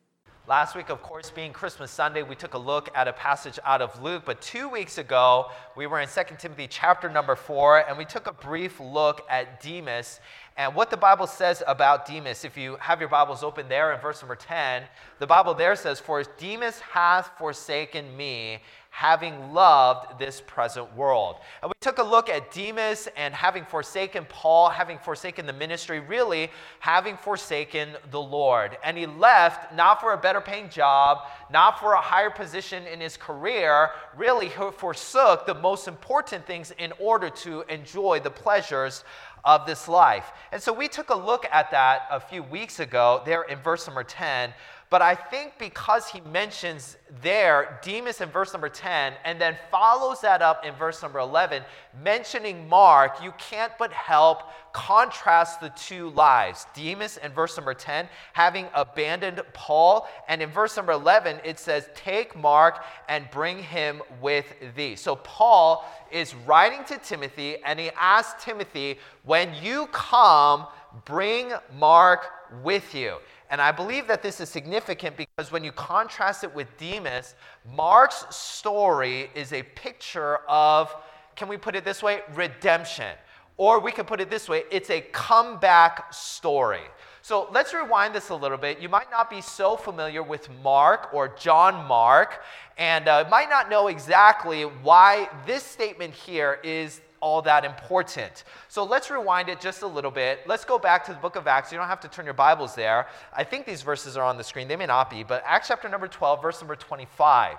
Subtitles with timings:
[0.46, 3.80] Last week, of course, being Christmas Sunday, we took a look at a passage out
[3.80, 4.24] of Luke.
[4.26, 8.26] But two weeks ago, we were in 2 Timothy chapter number 4, and we took
[8.26, 10.20] a brief look at Demas
[10.58, 12.44] and what the Bible says about Demas.
[12.44, 14.82] If you have your Bibles open there in verse number 10,
[15.18, 18.58] the Bible there says, For Demas hath forsaken me
[18.94, 21.34] having loved this present world.
[21.60, 25.98] And we took a look at Demas and having forsaken Paul, having forsaken the ministry,
[25.98, 28.78] really having forsaken the Lord.
[28.84, 33.00] And he left not for a better paying job, not for a higher position in
[33.00, 39.02] his career, really forsook the most important things in order to enjoy the pleasures
[39.44, 40.30] of this life.
[40.52, 43.86] And so we took a look at that a few weeks ago there in verse
[43.88, 44.54] number 10.
[44.94, 50.20] But I think because he mentions there Demas in verse number 10 and then follows
[50.20, 51.64] that up in verse number 11,
[52.00, 56.68] mentioning Mark, you can't but help contrast the two lives.
[56.74, 61.88] Demas in verse number 10 having abandoned Paul, and in verse number 11 it says,
[61.96, 64.94] Take Mark and bring him with thee.
[64.94, 70.68] So Paul is writing to Timothy and he asks Timothy, When you come,
[71.04, 72.26] bring Mark
[72.62, 73.16] with you.
[73.50, 77.34] And I believe that this is significant because when you contrast it with Demas,
[77.76, 80.94] Mark's story is a picture of,
[81.36, 83.14] can we put it this way, redemption.
[83.56, 86.82] Or we can put it this way it's a comeback story.
[87.22, 88.80] So let's rewind this a little bit.
[88.80, 92.42] You might not be so familiar with Mark or John Mark,
[92.76, 98.44] and uh, might not know exactly why this statement here is all that important.
[98.68, 100.40] So let's rewind it just a little bit.
[100.46, 101.72] Let's go back to the book of Acts.
[101.72, 103.06] You don't have to turn your Bibles there.
[103.34, 104.68] I think these verses are on the screen.
[104.68, 107.56] They may not be, but Acts chapter number 12, verse number 25.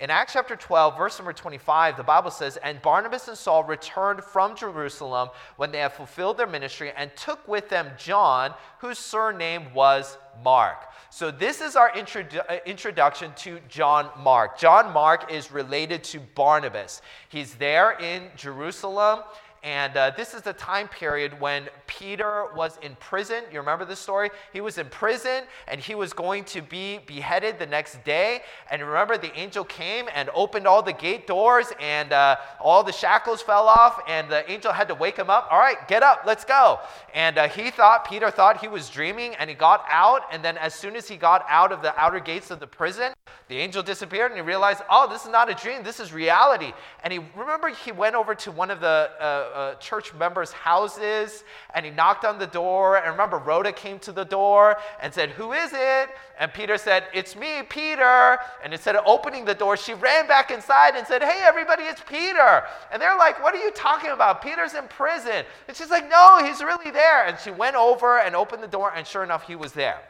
[0.00, 4.22] In Acts chapter 12, verse number 25, the Bible says, And Barnabas and Saul returned
[4.22, 9.72] from Jerusalem when they had fulfilled their ministry and took with them John, whose surname
[9.72, 10.76] was Mark.
[11.10, 14.58] So, this is our introdu- uh, introduction to John Mark.
[14.58, 17.00] John Mark is related to Barnabas.
[17.28, 19.20] He's there in Jerusalem.
[19.66, 23.42] And uh, this is the time period when Peter was in prison.
[23.50, 24.30] You remember the story?
[24.52, 28.42] He was in prison and he was going to be beheaded the next day.
[28.70, 32.92] And remember, the angel came and opened all the gate doors and uh, all the
[32.92, 34.00] shackles fell off.
[34.06, 35.48] And the angel had to wake him up.
[35.50, 36.78] All right, get up, let's go.
[37.12, 40.22] And uh, he thought, Peter thought he was dreaming and he got out.
[40.30, 43.14] And then, as soon as he got out of the outer gates of the prison,
[43.48, 46.72] the angel disappeared and he realized, oh, this is not a dream, this is reality.
[47.02, 49.10] And he remember he went over to one of the
[49.56, 52.98] uh, church members' houses and he knocked on the door.
[52.98, 56.10] And remember, Rhoda came to the door and said, Who is it?
[56.38, 58.38] And Peter said, It's me, Peter.
[58.62, 62.02] And instead of opening the door, she ran back inside and said, Hey, everybody, it's
[62.06, 62.64] Peter.
[62.92, 64.42] And they're like, What are you talking about?
[64.42, 65.46] Peter's in prison.
[65.68, 67.26] And she's like, No, he's really there.
[67.26, 70.02] And she went over and opened the door, and sure enough, he was there.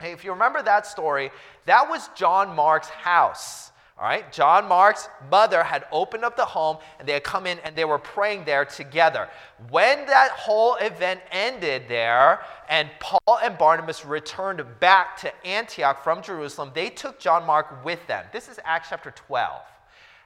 [0.00, 1.30] Hey, if you remember that story,
[1.66, 3.70] that was John Mark's house.
[4.02, 7.60] All right, John Mark's mother had opened up the home and they had come in
[7.60, 9.28] and they were praying there together.
[9.70, 16.20] When that whole event ended there and Paul and Barnabas returned back to Antioch from
[16.20, 18.24] Jerusalem, they took John Mark with them.
[18.32, 19.62] This is Acts chapter 12.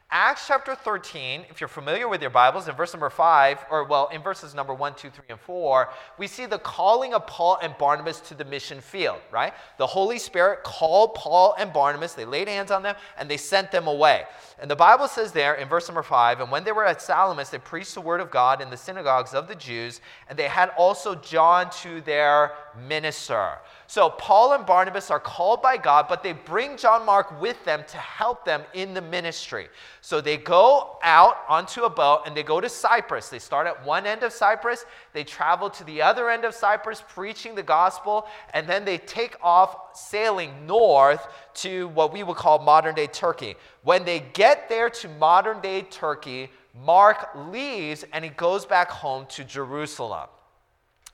[0.08, 4.08] Acts chapter 13, if you're familiar with your Bibles, in verse number 5, or well,
[4.12, 7.76] in verses number 1, 2, 3, and 4, we see the calling of Paul and
[7.76, 9.52] Barnabas to the mission field, right?
[9.78, 13.72] The Holy Spirit called Paul and Barnabas, they laid hands on them, and they sent
[13.72, 14.22] them away.
[14.60, 17.48] And the Bible says there in verse number 5, and when they were at Salamis,
[17.48, 20.68] they preached the word of God in the synagogues of the Jews, and they had
[20.78, 22.52] also John to their
[22.86, 23.58] minister.
[23.88, 27.84] So Paul and Barnabas are called by God, but they bring John Mark with them
[27.88, 29.68] to help them in the ministry.
[30.00, 33.28] So they go out onto a boat and they go to Cyprus.
[33.28, 37.02] They start at one end of Cyprus, they travel to the other end of Cyprus
[37.08, 42.58] preaching the gospel, and then they take off sailing north to what we would call
[42.58, 43.54] modern day Turkey.
[43.82, 46.50] When they get there to modern day Turkey,
[46.84, 50.28] Mark leaves and he goes back home to Jerusalem.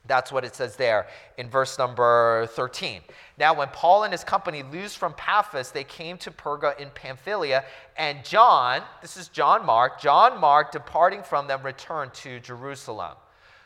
[0.06, 1.06] That's what it says there
[1.38, 3.02] in verse number 13.
[3.38, 7.64] Now, when Paul and his company loosed from Paphos, they came to Perga in Pamphylia,
[7.96, 13.16] and John, this is John Mark, John Mark, departing from them, returned to Jerusalem.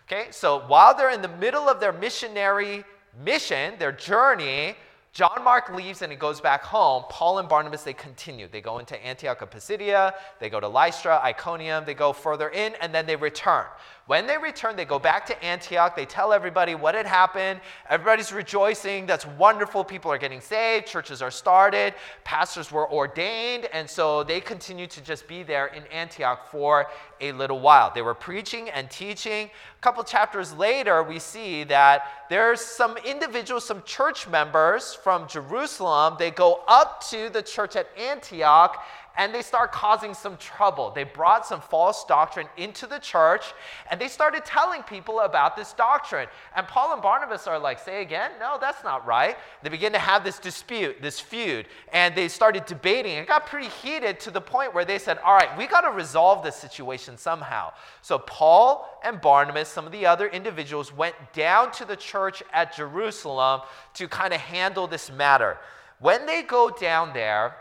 [0.07, 2.85] Okay, so while they're in the middle of their missionary
[3.25, 4.77] mission, their journey,
[5.17, 7.05] John Mark leaves and he goes back home.
[7.09, 8.49] Paul and Barnabas, they continue.
[8.53, 12.75] They go into Antioch of Pisidia, they go to Lystra, Iconium, they go further in,
[12.83, 13.65] and then they return.
[14.07, 15.97] When they return, they go back to Antioch.
[15.97, 17.61] They tell everybody what had happened.
[17.91, 19.05] Everybody's rejoicing.
[19.05, 19.83] That's wonderful.
[19.83, 20.87] People are getting saved.
[20.87, 21.93] Churches are started.
[22.23, 23.65] Pastors were ordained.
[23.73, 26.87] And so they continue to just be there in Antioch for
[27.21, 27.91] a little while.
[27.93, 29.47] They were preaching and teaching.
[29.47, 36.15] A couple chapters later, we see that there's some individuals, some church members from Jerusalem.
[36.17, 38.85] They go up to the church at Antioch
[39.17, 40.91] and they start causing some trouble.
[40.91, 43.55] They brought some false doctrine into the church
[43.91, 46.29] and they started telling people about this doctrine.
[46.55, 48.33] And Paul and Barnabas are like, say again?
[48.39, 49.37] No, that's not right.
[49.63, 53.17] They begin to have this dispute, this feud, and they started debating.
[53.17, 55.91] It got pretty heated to the point where they said, all right, we got to
[55.91, 57.73] resolve this situation somehow.
[58.03, 62.77] So Paul and Barnabas, some of the other individuals, went down to the church at
[62.77, 63.63] Jerusalem
[63.95, 65.59] to kind of handle this matter.
[65.99, 67.57] When they go down there,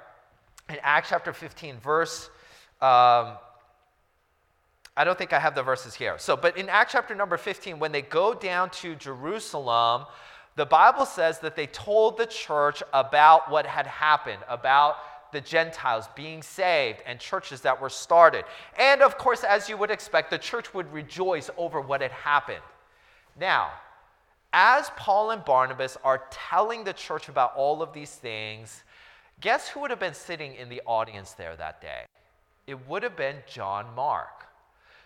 [0.69, 2.29] in Acts chapter 15, verse,
[2.81, 3.37] um,
[4.97, 6.17] I don't think I have the verses here.
[6.17, 10.05] So, but in Acts chapter number 15, when they go down to Jerusalem,
[10.55, 14.97] the Bible says that they told the church about what had happened, about
[15.33, 18.45] the Gentiles being saved and churches that were started.
[18.79, 22.63] And of course, as you would expect, the church would rejoice over what had happened.
[23.37, 23.71] Now,
[24.53, 28.83] as Paul and Barnabas are telling the church about all of these things,
[29.41, 32.05] Guess who would have been sitting in the audience there that day?
[32.67, 34.45] It would have been John Mark.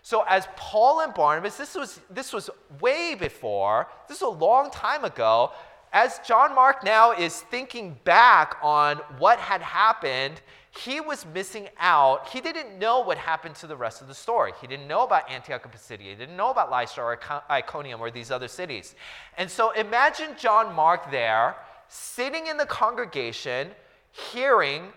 [0.02, 2.48] So as Paul and Barnabas, this was this was
[2.80, 5.52] way before, this is a long time ago,
[5.92, 10.40] as John Mark now is thinking back on what had happened,
[10.70, 12.28] he was missing out.
[12.28, 14.52] He didn't know what happened to the rest of the story.
[14.60, 16.10] He didn't know about Antioch and Pisidia.
[16.10, 17.18] He didn't know about Lystra or
[17.50, 18.94] Iconium or these other cities.
[19.36, 21.56] And so imagine John Mark there,
[21.88, 23.70] sitting in the congregation,
[24.12, 24.92] hearing,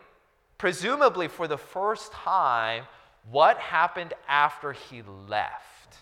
[0.57, 2.85] presumably for the first time,
[3.29, 5.97] what happened after he left.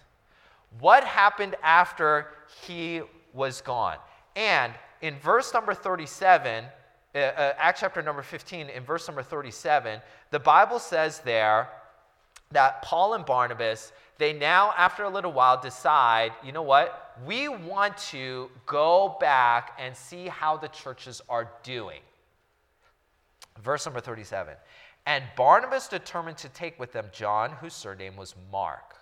[0.79, 2.27] What happened after
[2.65, 3.01] he
[3.33, 3.97] was gone.
[4.35, 6.65] And in verse number 37,
[7.13, 9.99] uh, uh, Acts chapter number 15, in verse number 37,
[10.29, 11.69] the Bible says there
[12.51, 17.15] that Paul and Barnabas, they now, after a little while, decide, you know what?
[17.25, 21.99] We want to go back and see how the churches are doing.
[23.63, 24.55] Verse number 37.
[25.05, 28.95] And Barnabas determined to take with them John, whose surname was Mark.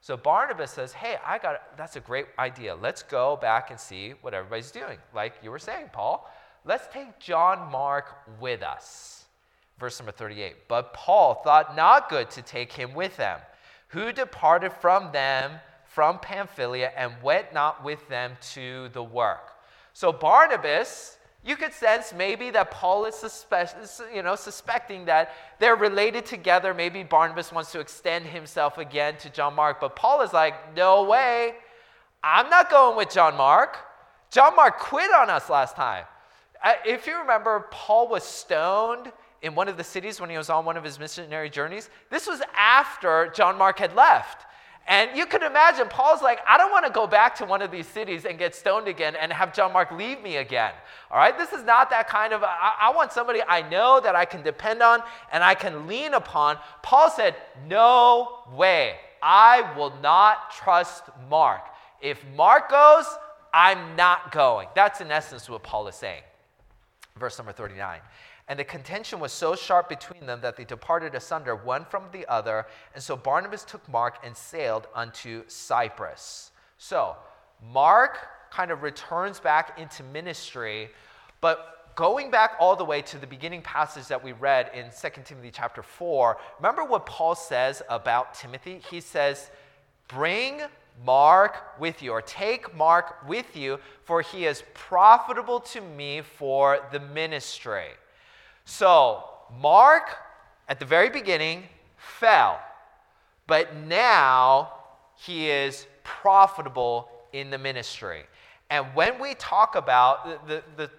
[0.00, 2.74] So Barnabas says, Hey, I got that's a great idea.
[2.74, 4.98] Let's go back and see what everybody's doing.
[5.14, 6.30] Like you were saying, Paul,
[6.64, 9.26] let's take John Mark with us.
[9.78, 10.68] Verse number 38.
[10.68, 13.38] But Paul thought not good to take him with them,
[13.88, 15.52] who departed from them
[15.84, 19.52] from Pamphylia and went not with them to the work.
[19.92, 23.74] So Barnabas you could sense maybe that Paul is suspect,
[24.14, 26.72] you know, suspecting that they're related together.
[26.72, 31.04] Maybe Barnabas wants to extend himself again to John Mark, but Paul is like, no
[31.04, 31.54] way.
[32.22, 33.78] I'm not going with John Mark.
[34.30, 36.04] John Mark quit on us last time.
[36.62, 39.10] Uh, if you remember, Paul was stoned
[39.42, 41.90] in one of the cities when he was on one of his missionary journeys.
[42.08, 44.46] This was after John Mark had left.
[44.88, 47.70] And you could imagine, Paul's like, I don't want to go back to one of
[47.70, 50.72] these cities and get stoned again and have John Mark leave me again.
[51.10, 54.16] All right, this is not that kind of, I, I want somebody I know that
[54.16, 55.00] I can depend on
[55.32, 56.58] and I can lean upon.
[56.82, 57.36] Paul said,
[57.68, 58.96] No way.
[59.22, 61.62] I will not trust Mark.
[62.00, 63.06] If Mark goes,
[63.54, 64.66] I'm not going.
[64.74, 66.22] That's in essence what Paul is saying.
[67.16, 68.00] Verse number 39.
[68.48, 72.26] And the contention was so sharp between them that they departed asunder one from the
[72.26, 72.66] other.
[72.94, 76.50] And so Barnabas took Mark and sailed unto Cyprus.
[76.78, 77.16] So
[77.72, 78.18] Mark
[78.50, 80.90] kind of returns back into ministry,
[81.40, 85.22] but going back all the way to the beginning passage that we read in 2
[85.24, 88.80] Timothy chapter 4, remember what Paul says about Timothy?
[88.90, 89.50] He says,
[90.08, 90.60] Bring
[91.04, 96.80] Mark with you, or take Mark with you, for he is profitable to me for
[96.92, 97.88] the ministry.
[98.64, 99.24] So,
[99.60, 100.16] Mark,
[100.68, 101.64] at the very beginning,
[101.96, 102.60] fell,
[103.46, 104.72] but now
[105.16, 108.24] he is profitable in the ministry.
[108.70, 110.90] And when we talk about the, the, the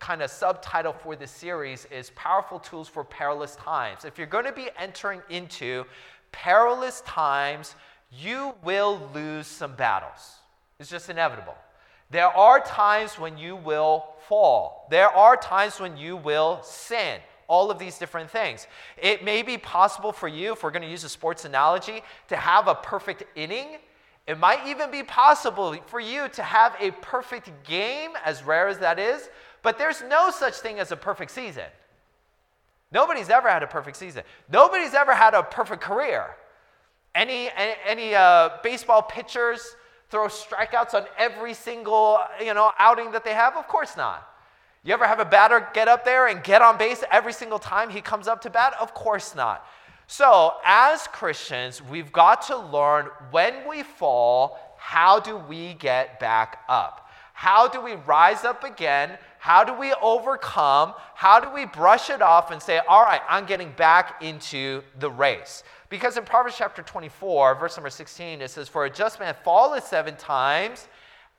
[0.00, 4.04] kind of subtitle for this series is Powerful Tools for Perilous Times.
[4.04, 5.84] If you're going to be entering into
[6.32, 7.76] perilous times,
[8.10, 10.36] you will lose some battles.
[10.80, 11.54] It's just inevitable.
[12.10, 14.86] There are times when you will fall.
[14.90, 17.20] There are times when you will sin.
[17.46, 18.66] All of these different things.
[18.96, 22.36] It may be possible for you, if we're going to use a sports analogy, to
[22.36, 23.78] have a perfect inning.
[24.26, 28.78] It might even be possible for you to have a perfect game, as rare as
[28.78, 29.28] that is,
[29.62, 31.64] But there's no such thing as a perfect season.
[32.92, 34.22] Nobody's ever had a perfect season.
[34.50, 36.36] Nobody's ever had a perfect career.
[37.14, 37.50] Any,
[37.86, 39.76] any uh, baseball pitchers
[40.10, 43.56] throw strikeouts on every single you know, outing that they have?
[43.56, 44.26] Of course not.
[44.82, 47.90] You ever have a batter get up there and get on base every single time
[47.90, 48.74] he comes up to bat?
[48.80, 49.66] Of course not.
[50.06, 56.60] So, as Christians, we've got to learn when we fall, how do we get back
[56.68, 57.08] up?
[57.32, 59.18] How do we rise up again?
[59.40, 60.92] How do we overcome?
[61.14, 65.10] How do we brush it off and say, all right, I'm getting back into the
[65.10, 65.64] race?
[65.88, 69.86] Because in Proverbs chapter 24, verse number 16, it says, For a just man falleth
[69.86, 70.88] seven times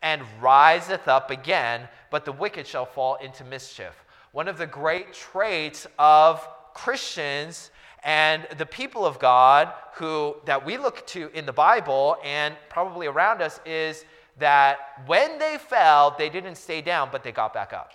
[0.02, 4.04] and riseth up again, but the wicked shall fall into mischief.
[4.32, 7.70] One of the great traits of Christians
[8.04, 13.06] and the people of God who that we look to in the Bible and probably
[13.06, 14.06] around us is
[14.38, 17.92] that when they fell, they didn't stay down, but they got back up.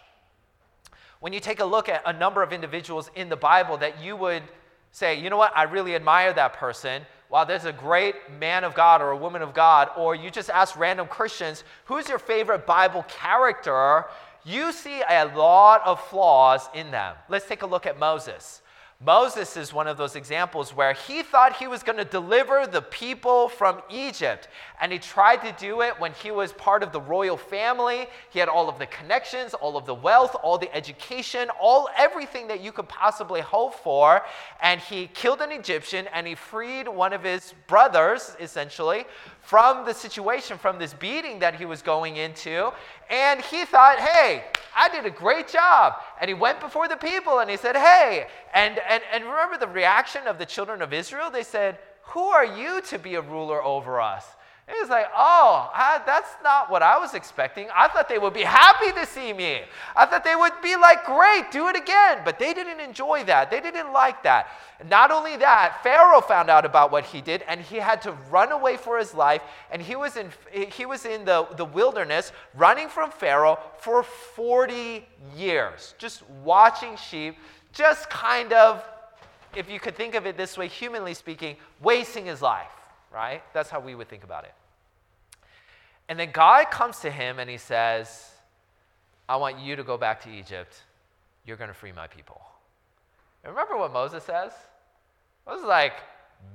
[1.21, 4.17] When you take a look at a number of individuals in the Bible that you
[4.17, 4.43] would
[4.93, 7.03] say, you know what, I really admire that person.
[7.29, 10.51] Wow, there's a great man of God or a woman of God, or you just
[10.51, 14.05] ask random Christians, who's your favorite Bible character?
[14.45, 17.17] You see a lot of flaws in them.
[17.29, 18.63] Let's take a look at Moses.
[19.05, 22.81] Moses is one of those examples where he thought he was going to deliver the
[22.81, 24.49] people from Egypt.
[24.81, 28.07] And he tried to do it when he was part of the royal family.
[28.31, 32.49] He had all of the connections, all of the wealth, all the education, all everything
[32.49, 34.23] that you could possibly hope for.
[34.63, 39.05] And he killed an Egyptian and he freed one of his brothers, essentially,
[39.47, 42.73] from the situation, from this beating that he was going into.
[43.09, 44.43] And he thought, hey,
[44.77, 45.95] I did a great job.
[46.21, 48.27] And he went before the people and he said, hey.
[48.53, 51.31] And, and, and remember the reaction of the children of Israel?
[51.31, 54.25] They said, who are you to be a ruler over us?
[54.69, 57.69] He's like, oh, I, that's not what I was expecting.
[57.73, 59.61] I thought they would be happy to see me.
[59.95, 62.23] I thought they would be like, great, do it again.
[62.25, 63.49] But they didn't enjoy that.
[63.49, 64.49] They didn't like that.
[64.89, 68.51] Not only that, Pharaoh found out about what he did and he had to run
[68.51, 69.41] away for his life.
[69.71, 75.07] And he was in, he was in the, the wilderness running from Pharaoh for 40
[75.37, 77.37] years, just watching sheep,
[77.73, 78.85] just kind of,
[79.55, 82.76] if you could think of it this way, humanly speaking, wasting his life
[83.17, 83.43] right?
[83.55, 84.53] That's how we would think about it.
[86.07, 88.31] And then God comes to him and he says,
[89.27, 90.83] I want you to go back to Egypt.
[91.47, 92.43] You're going to free my people.
[93.43, 94.53] And remember what Moses says?
[95.47, 95.95] Moses is like,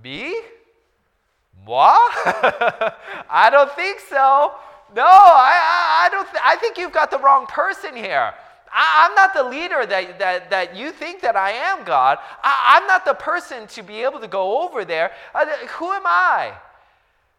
[0.03, 0.35] Me?
[1.65, 1.75] Moi?
[3.29, 4.53] I don't think so.
[4.93, 8.33] No, I, I, I don't th- I think you've got the wrong person here.
[8.73, 12.19] I, am not the leader that, that, that you think that I am, God.
[12.43, 15.11] I, am not the person to be able to go over there.
[15.35, 15.45] Uh,
[15.77, 16.53] who am I?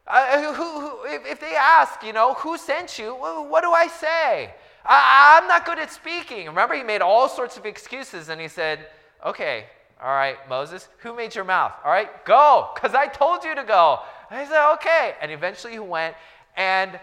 [0.06, 3.86] Uh, who, who, if, if, they ask, you know, who sent you, what do I
[3.86, 4.54] say?
[4.84, 6.46] I, I'm not good at speaking.
[6.46, 8.86] Remember, he made all sorts of excuses and he said,
[9.24, 9.66] okay,
[10.02, 11.72] all right, Moses, who made your mouth?
[11.84, 14.00] All right, go, because I told you to go.
[14.30, 15.14] And he said, okay.
[15.20, 16.16] And eventually he went
[16.56, 16.98] and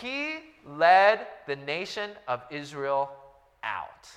[0.00, 3.10] he led the nation of Israel
[3.66, 4.08] out.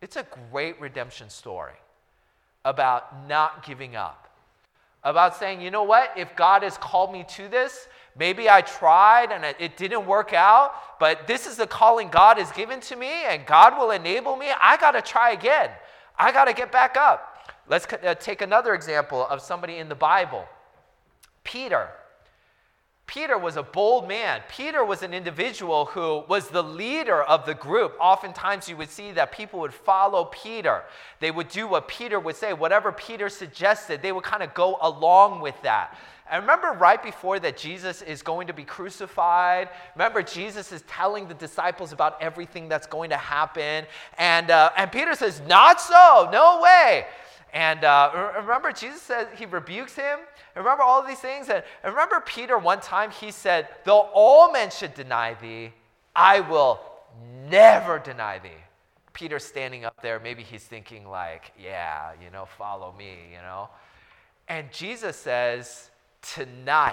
[0.00, 1.74] It's a great redemption story
[2.64, 4.28] about not giving up,
[5.02, 7.88] about saying, you know what, if God has called me to this,
[8.18, 12.50] maybe I tried and it didn't work out, but this is the calling God has
[12.52, 14.46] given to me and God will enable me.
[14.60, 15.70] I got to try again.
[16.18, 17.52] I got to get back up.
[17.68, 20.44] Let's uh, take another example of somebody in the Bible
[21.44, 21.88] Peter.
[23.06, 24.42] Peter was a bold man.
[24.48, 27.96] Peter was an individual who was the leader of the group.
[28.00, 30.82] Oftentimes, you would see that people would follow Peter.
[31.20, 34.76] They would do what Peter would say, whatever Peter suggested, they would kind of go
[34.80, 35.96] along with that.
[36.28, 39.68] And remember, right before that, Jesus is going to be crucified.
[39.94, 43.86] Remember, Jesus is telling the disciples about everything that's going to happen.
[44.18, 47.06] And, uh, and Peter says, Not so, no way.
[47.56, 50.18] And uh, remember, Jesus said he rebukes him.
[50.54, 51.48] Remember all these things?
[51.48, 55.72] And remember, Peter, one time he said, Though all men should deny thee,
[56.14, 56.78] I will
[57.48, 58.50] never deny thee.
[59.14, 63.70] Peter standing up there, maybe he's thinking, like, yeah, you know, follow me, you know.
[64.48, 65.88] And Jesus says,
[66.20, 66.92] Tonight,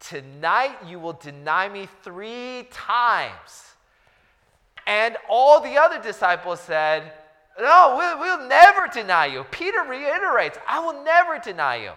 [0.00, 3.72] tonight you will deny me three times.
[4.86, 7.14] And all the other disciples said,
[7.60, 9.44] no, we'll, we'll never deny you.
[9.50, 11.92] Peter reiterates, I will never deny you.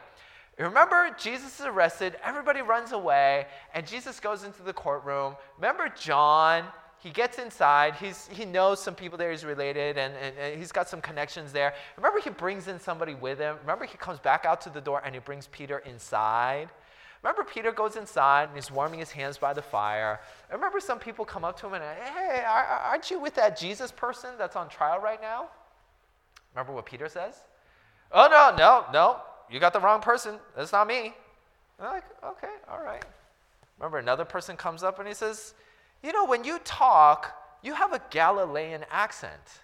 [0.59, 5.35] Remember, Jesus is arrested, everybody runs away, and Jesus goes into the courtroom.
[5.57, 6.65] Remember John?
[6.99, 10.71] He gets inside, he's, he knows some people there he's related, and, and, and he's
[10.71, 11.73] got some connections there.
[11.97, 13.57] Remember, he brings in somebody with him.
[13.61, 16.69] Remember, he comes back out to the door and he brings Peter inside.
[17.23, 20.19] Remember, Peter goes inside and he's warming his hands by the fire.
[20.51, 23.93] I remember some people come up to him and, hey, aren't you with that Jesus
[23.93, 25.47] person that's on trial right now?
[26.53, 27.35] Remember what Peter says?
[28.11, 30.35] Oh, no, no, no, you got the wrong person.
[30.55, 31.13] That's not me.
[31.79, 33.03] They're like, okay, all right.
[33.79, 35.53] Remember, another person comes up and he says,
[36.03, 39.61] you know, when you talk, you have a Galilean accent.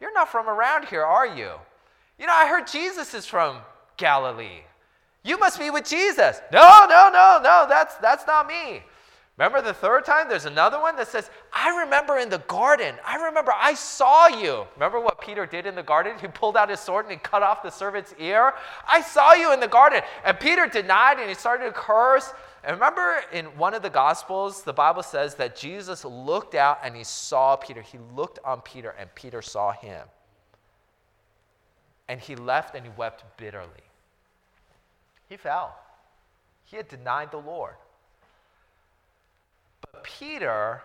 [0.00, 1.52] You're not from around here, are you?
[2.18, 3.58] You know, I heard Jesus is from
[3.98, 4.62] Galilee.
[5.26, 6.40] You must be with Jesus.
[6.52, 8.82] No, no, no, no, that's, that's not me.
[9.36, 10.28] Remember the third time?
[10.28, 12.94] There's another one that says, I remember in the garden.
[13.04, 14.64] I remember I saw you.
[14.76, 16.14] Remember what Peter did in the garden?
[16.18, 18.54] He pulled out his sword and he cut off the servant's ear.
[18.88, 20.00] I saw you in the garden.
[20.24, 22.32] And Peter denied and he started to curse.
[22.64, 26.96] And remember in one of the Gospels, the Bible says that Jesus looked out and
[26.96, 27.82] he saw Peter.
[27.82, 30.06] He looked on Peter and Peter saw him.
[32.08, 33.85] And he left and he wept bitterly.
[35.28, 35.76] He fell.
[36.64, 37.74] He had denied the Lord.
[39.80, 40.82] But Peter,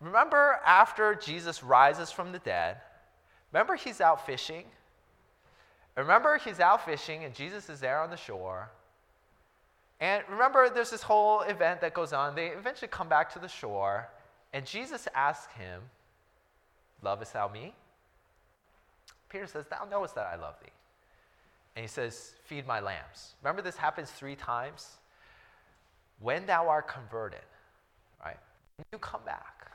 [0.00, 2.78] remember after Jesus rises from the dead,
[3.52, 4.64] remember he's out fishing?
[5.96, 8.70] Remember he's out fishing and Jesus is there on the shore.
[10.02, 12.34] And remember, there's this whole event that goes on.
[12.34, 14.08] They eventually come back to the shore,
[14.52, 15.80] and Jesus asks him,
[17.02, 17.72] Lovest thou me?
[19.28, 20.72] Peter says, Thou knowest that I love thee.
[21.76, 23.34] And he says, Feed my lambs.
[23.42, 24.88] Remember, this happens three times.
[26.20, 27.40] When thou art converted,
[28.24, 28.36] right?
[28.76, 29.70] When you come back,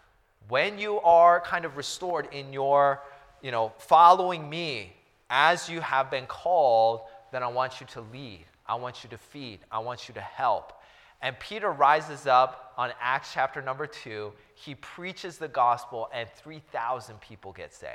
[0.47, 3.01] when you are kind of restored in your,
[3.41, 4.93] you know, following me
[5.29, 7.01] as you have been called,
[7.31, 8.45] then I want you to lead.
[8.65, 9.59] I want you to feed.
[9.71, 10.73] I want you to help.
[11.21, 14.31] And Peter rises up on Acts chapter number two.
[14.53, 17.93] He preaches the gospel, and 3,000 people get saved.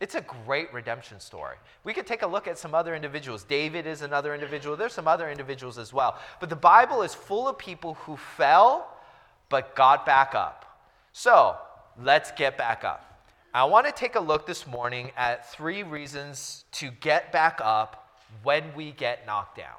[0.00, 1.56] It's a great redemption story.
[1.84, 3.44] We could take a look at some other individuals.
[3.44, 4.74] David is another individual.
[4.74, 6.18] There's some other individuals as well.
[6.40, 8.96] But the Bible is full of people who fell
[9.50, 10.80] but got back up.
[11.12, 11.56] So
[12.02, 13.06] let's get back up.
[13.52, 18.16] I want to take a look this morning at three reasons to get back up
[18.42, 19.76] when we get knocked down.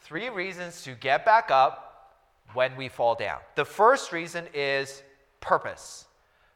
[0.00, 2.18] Three reasons to get back up
[2.52, 3.38] when we fall down.
[3.54, 5.02] The first reason is
[5.40, 6.06] purpose.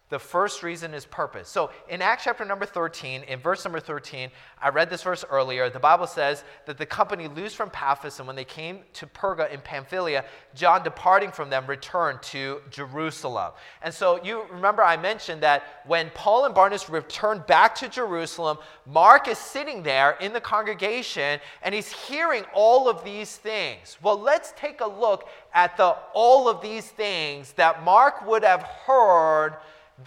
[0.09, 1.49] The first reason is purpose.
[1.49, 4.31] So in Acts chapter number 13, in verse number 13,
[4.63, 5.69] I read this verse earlier.
[5.69, 9.51] The Bible says that the company loosed from Paphos, and when they came to Perga
[9.51, 13.53] in Pamphylia, John, departing from them, returned to Jerusalem.
[13.83, 18.59] And so you remember I mentioned that when Paul and Barnabas returned back to Jerusalem,
[18.87, 23.99] Mark is sitting there in the congregation and he's hearing all of these things.
[24.01, 28.63] Well, let's take a look at the all of these things that Mark would have
[28.63, 29.57] heard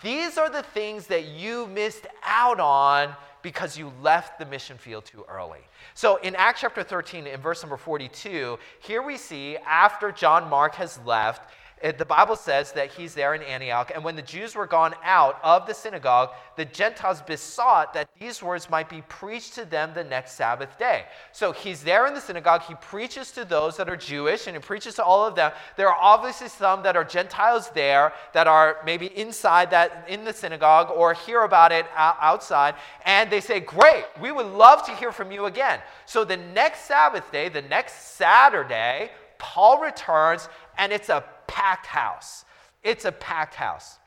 [0.04, 5.06] these are the things that you missed out on because you left the mission field
[5.06, 5.60] too early.
[5.94, 10.76] So in Acts chapter 13, in verse number 42, here we see after John Mark
[10.76, 11.50] has left,
[11.82, 14.94] it, the Bible says that he's there in Antioch, and when the Jews were gone
[15.04, 19.94] out of the synagogue, the Gentiles besought that these words might be preached to them
[19.94, 21.06] the next Sabbath day.
[21.32, 24.62] So he's there in the synagogue, he preaches to those that are Jewish, and he
[24.62, 25.52] preaches to all of them.
[25.78, 30.34] There are obviously some that are Gentiles there that are maybe inside that in the
[30.34, 35.12] synagogue or hear about it outside, and they say, Great, we would love to hear
[35.12, 35.80] from you again.
[36.06, 42.46] So the next Sabbath day, the next Saturday, Paul returns, and it's a packed house.
[42.84, 44.00] It's a packed house.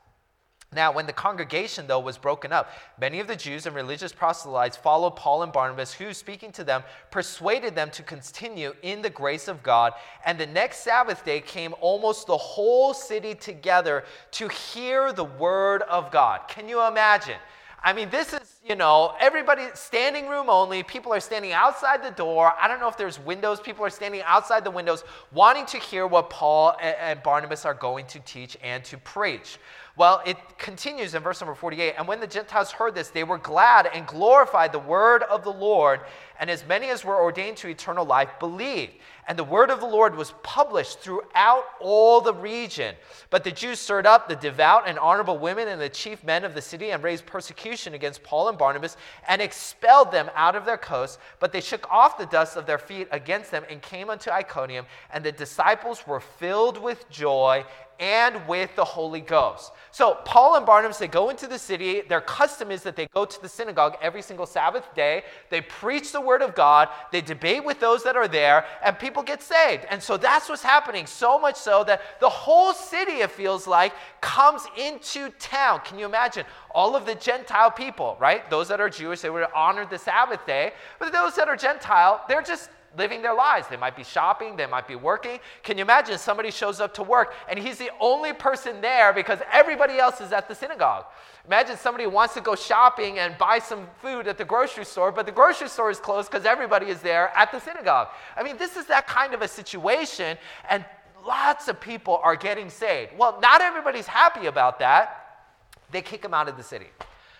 [0.75, 4.75] Now, when the congregation, though, was broken up, many of the Jews and religious proselytes
[4.75, 9.47] followed Paul and Barnabas, who, speaking to them, persuaded them to continue in the grace
[9.47, 9.93] of God.
[10.25, 15.83] And the next Sabbath day came almost the whole city together to hear the word
[15.83, 16.41] of God.
[16.47, 17.37] Can you imagine?
[17.83, 20.83] I mean, this is, you know, everybody standing room only.
[20.83, 22.53] People are standing outside the door.
[22.57, 23.59] I don't know if there's windows.
[23.59, 28.05] People are standing outside the windows wanting to hear what Paul and Barnabas are going
[28.07, 29.57] to teach and to preach.
[29.97, 31.95] Well, it continues in verse number 48.
[31.97, 35.51] And when the Gentiles heard this, they were glad and glorified the word of the
[35.51, 35.99] Lord.
[36.39, 38.93] And as many as were ordained to eternal life believed.
[39.27, 42.95] And the word of the Lord was published throughout all the region.
[43.29, 46.53] But the Jews stirred up the devout and honorable women and the chief men of
[46.53, 50.77] the city and raised persecution against Paul and Barnabas and expelled them out of their
[50.77, 51.19] coasts.
[51.39, 54.85] But they shook off the dust of their feet against them and came unto Iconium.
[55.13, 57.65] And the disciples were filled with joy
[57.99, 59.71] and with the Holy Ghost.
[59.91, 62.01] So, Paul and Barnabas, they go into the city.
[62.01, 65.23] Their custom is that they go to the synagogue every single Sabbath day.
[65.49, 66.89] They preach the word of God.
[67.11, 69.85] They debate with those that are there, and people get saved.
[69.89, 71.05] And so that's what's happening.
[71.05, 75.81] So much so that the whole city, it feels like, comes into town.
[75.85, 76.45] Can you imagine?
[76.71, 78.49] All of the Gentile people, right?
[78.49, 80.73] Those that are Jewish, they would honor the Sabbath day.
[80.97, 83.67] But those that are Gentile, they're just living their lives.
[83.67, 85.39] They might be shopping, they might be working.
[85.63, 89.39] Can you imagine somebody shows up to work and he's the only person there because
[89.51, 91.05] everybody else is at the synagogue?
[91.45, 95.25] Imagine somebody wants to go shopping and buy some food at the grocery store, but
[95.25, 98.07] the grocery store is closed because everybody is there at the synagogue.
[98.37, 100.37] I mean, this is that kind of a situation,
[100.69, 100.85] and
[101.25, 103.11] lots of people are getting saved.
[103.17, 105.47] Well, not everybody's happy about that.
[105.91, 106.87] They kick him out of the city.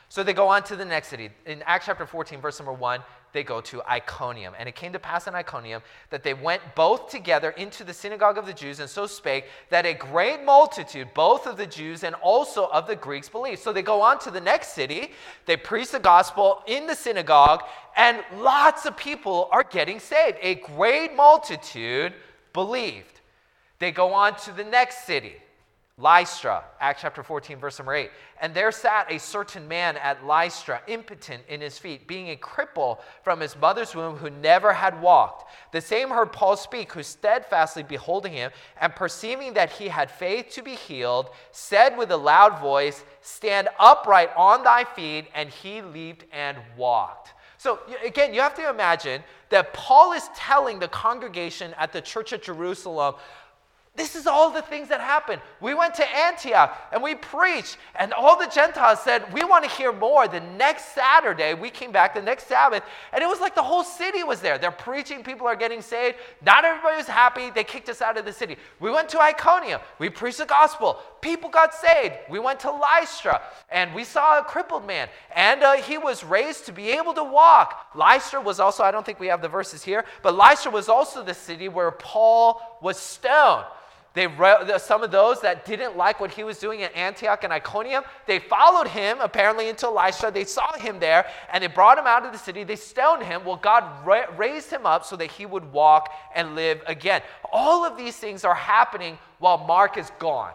[0.10, 1.30] So they go on to the next city.
[1.46, 3.00] In Acts chapter 14, verse number 1,
[3.34, 4.54] they go to Iconium.
[4.58, 8.38] And it came to pass in Iconium that they went both together into the synagogue
[8.38, 12.16] of the Jews, and so spake that a great multitude, both of the Jews and
[12.16, 13.62] also of the Greeks, believed.
[13.62, 15.12] So they go on to the next city,
[15.46, 17.64] they preach the gospel in the synagogue,
[17.96, 20.38] and lots of people are getting saved.
[20.42, 22.14] A great multitude
[22.54, 23.20] believed.
[23.80, 25.36] They go on to the next city.
[26.00, 28.10] Lystra, Acts chapter 14, verse number 8.
[28.42, 32.98] And there sat a certain man at Lystra, impotent in his feet, being a cripple
[33.24, 35.52] from his mother's womb, who never had walked.
[35.72, 38.50] The same heard Paul speak, who steadfastly beholding him,
[38.82, 43.70] and perceiving that he had faith to be healed, said with a loud voice, Stand
[43.78, 45.28] upright on thy feet.
[45.36, 47.34] And he leaped and walked.
[47.60, 52.34] So, again, you have to imagine that Paul is telling the congregation at the church
[52.34, 53.16] at Jerusalem
[53.96, 55.40] this is all the things that happened.
[55.62, 59.70] We went to Antioch and we preached, and all the Gentiles said, We want to
[59.70, 60.28] hear more.
[60.28, 63.84] The next Saturday, we came back, the next Sabbath, and it was like the whole
[63.84, 64.58] city was there.
[64.58, 66.18] They're preaching, people are getting saved.
[66.44, 67.52] Not everybody was happy.
[67.52, 68.58] They kicked us out of the city.
[68.80, 70.98] We went to Iconium, we preached the gospel.
[71.22, 72.16] People got saved.
[72.30, 76.66] We went to Lystra, and we saw a crippled man, and uh, he was raised
[76.66, 77.92] to be able to walk.
[77.96, 81.24] Lystra was also, I don't think we have the verses here, but Lystra was also
[81.24, 83.66] the city where Paul was stoned.
[84.14, 84.28] They,
[84.78, 88.38] some of those that didn't like what he was doing at Antioch and Iconium, they
[88.38, 90.30] followed him apparently into Lystra.
[90.30, 92.64] They saw him there and they brought him out of the city.
[92.64, 93.44] They stoned him.
[93.44, 97.24] Well, God ra- raised him up so that he would walk and live again.
[97.52, 100.54] All of these things are happening while Mark is gone.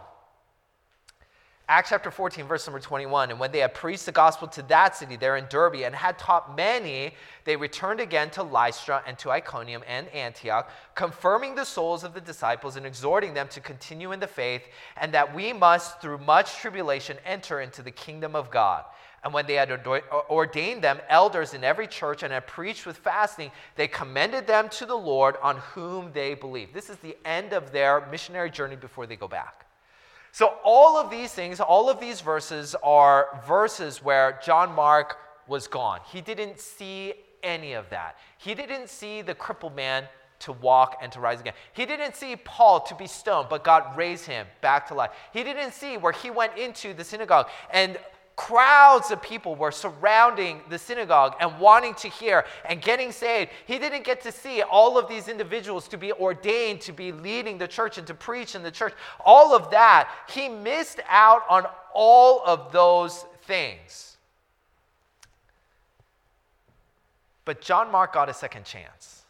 [1.71, 3.29] Acts chapter 14, verse number 21.
[3.29, 6.17] And when they had preached the gospel to that city there in Derbe and had
[6.17, 7.13] taught many,
[7.45, 12.21] they returned again to Lystra and to Iconium and Antioch, confirming the souls of the
[12.21, 14.63] disciples and exhorting them to continue in the faith,
[14.97, 18.85] and that we must, through much tribulation, enter into the kingdom of God.
[19.23, 19.69] And when they had
[20.27, 24.87] ordained them elders in every church and had preached with fasting, they commended them to
[24.87, 26.73] the Lord on whom they believed.
[26.73, 29.67] This is the end of their missionary journey before they go back.
[30.31, 35.67] So, all of these things, all of these verses are verses where John Mark was
[35.67, 35.99] gone.
[36.11, 38.17] He didn't see any of that.
[38.37, 40.05] He didn't see the crippled man
[40.39, 41.53] to walk and to rise again.
[41.73, 45.11] He didn't see Paul to be stoned, but God raised him back to life.
[45.33, 47.97] He didn't see where he went into the synagogue and
[48.39, 53.51] crowds of people were surrounding the synagogue and wanting to hear and getting saved.
[53.67, 57.57] He didn't get to see all of these individuals to be ordained to be leading
[57.57, 58.93] the church and to preach in the church.
[59.25, 64.15] All of that, he missed out on all of those things.
[67.43, 69.23] But John Mark got a second chance.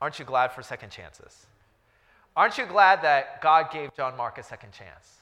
[0.00, 1.46] Aren't you glad for second chances?
[2.36, 5.18] Aren't you glad that God gave John Mark a second chance?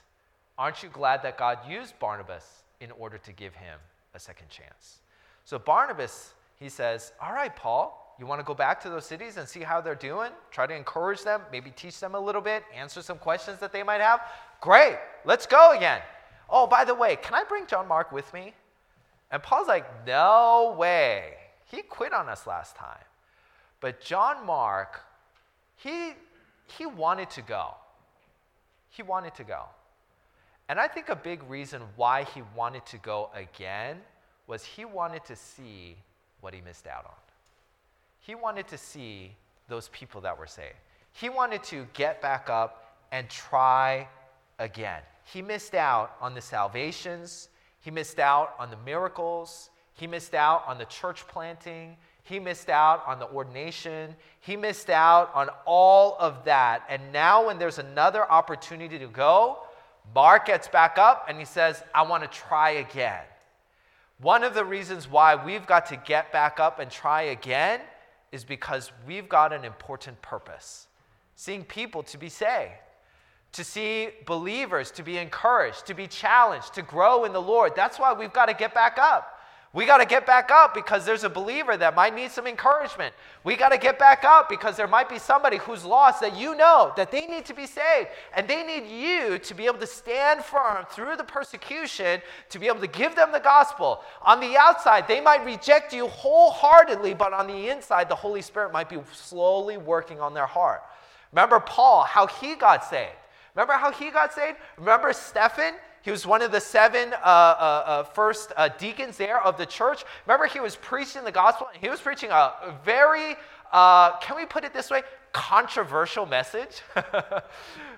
[0.59, 3.79] Aren't you glad that God used Barnabas in order to give him
[4.15, 4.99] a second chance.
[5.45, 9.37] So Barnabas, he says, All right, Paul, you want to go back to those cities
[9.37, 10.31] and see how they're doing?
[10.51, 13.83] Try to encourage them, maybe teach them a little bit, answer some questions that they
[13.83, 14.21] might have?
[14.61, 16.03] Great, let's go again.
[16.51, 18.53] Oh, by the way, can I bring John Mark with me?
[19.31, 21.35] And Paul's like, No way.
[21.71, 23.05] He quit on us last time.
[23.81, 25.01] But John Mark,
[25.77, 26.13] he,
[26.67, 27.75] he wanted to go.
[28.91, 29.65] He wanted to go.
[30.73, 33.99] And I think a big reason why he wanted to go again
[34.47, 35.99] was he wanted to see
[36.41, 37.13] what he missed out on.
[38.21, 39.33] He wanted to see
[39.69, 40.77] those people that were saved.
[41.13, 44.09] He wanted to get back up and try
[44.59, 45.03] again.
[45.25, 47.51] He missed out on the salvations,
[47.83, 52.71] he missed out on the miracles, he missed out on the church planting, he missed
[52.71, 56.83] out on the ordination, he missed out on all of that.
[56.89, 59.59] And now, when there's another opportunity to go,
[60.15, 63.23] Mark gets back up and he says, I want to try again.
[64.21, 67.81] One of the reasons why we've got to get back up and try again
[68.31, 70.87] is because we've got an important purpose
[71.35, 72.71] seeing people to be saved,
[73.53, 77.73] to see believers to be encouraged, to be challenged, to grow in the Lord.
[77.75, 79.41] That's why we've got to get back up.
[79.75, 83.15] We got to get back up because there's a believer that might need some encouragement.
[83.43, 86.55] We got to get back up because there might be somebody who's lost that you
[86.55, 88.09] know that they need to be saved.
[88.37, 92.67] And they need you to be able to stand firm through the persecution to be
[92.67, 94.03] able to give them the gospel.
[94.21, 98.75] On the outside, they might reject you wholeheartedly, but on the inside, the Holy Spirit
[98.75, 100.83] might be slowly working on their heart.
[101.33, 103.17] Remember Paul, how he got saved.
[103.55, 104.59] Remember how he got saved?
[104.77, 105.73] Remember Stephen?
[106.03, 109.67] He was one of the seven uh, uh, uh, first uh, deacons there of the
[109.67, 110.05] church.
[110.27, 113.37] Remember, he was preaching the gospel, and he was preaching a very,
[113.73, 115.03] uh, can we put it this way,
[115.33, 116.83] controversial message.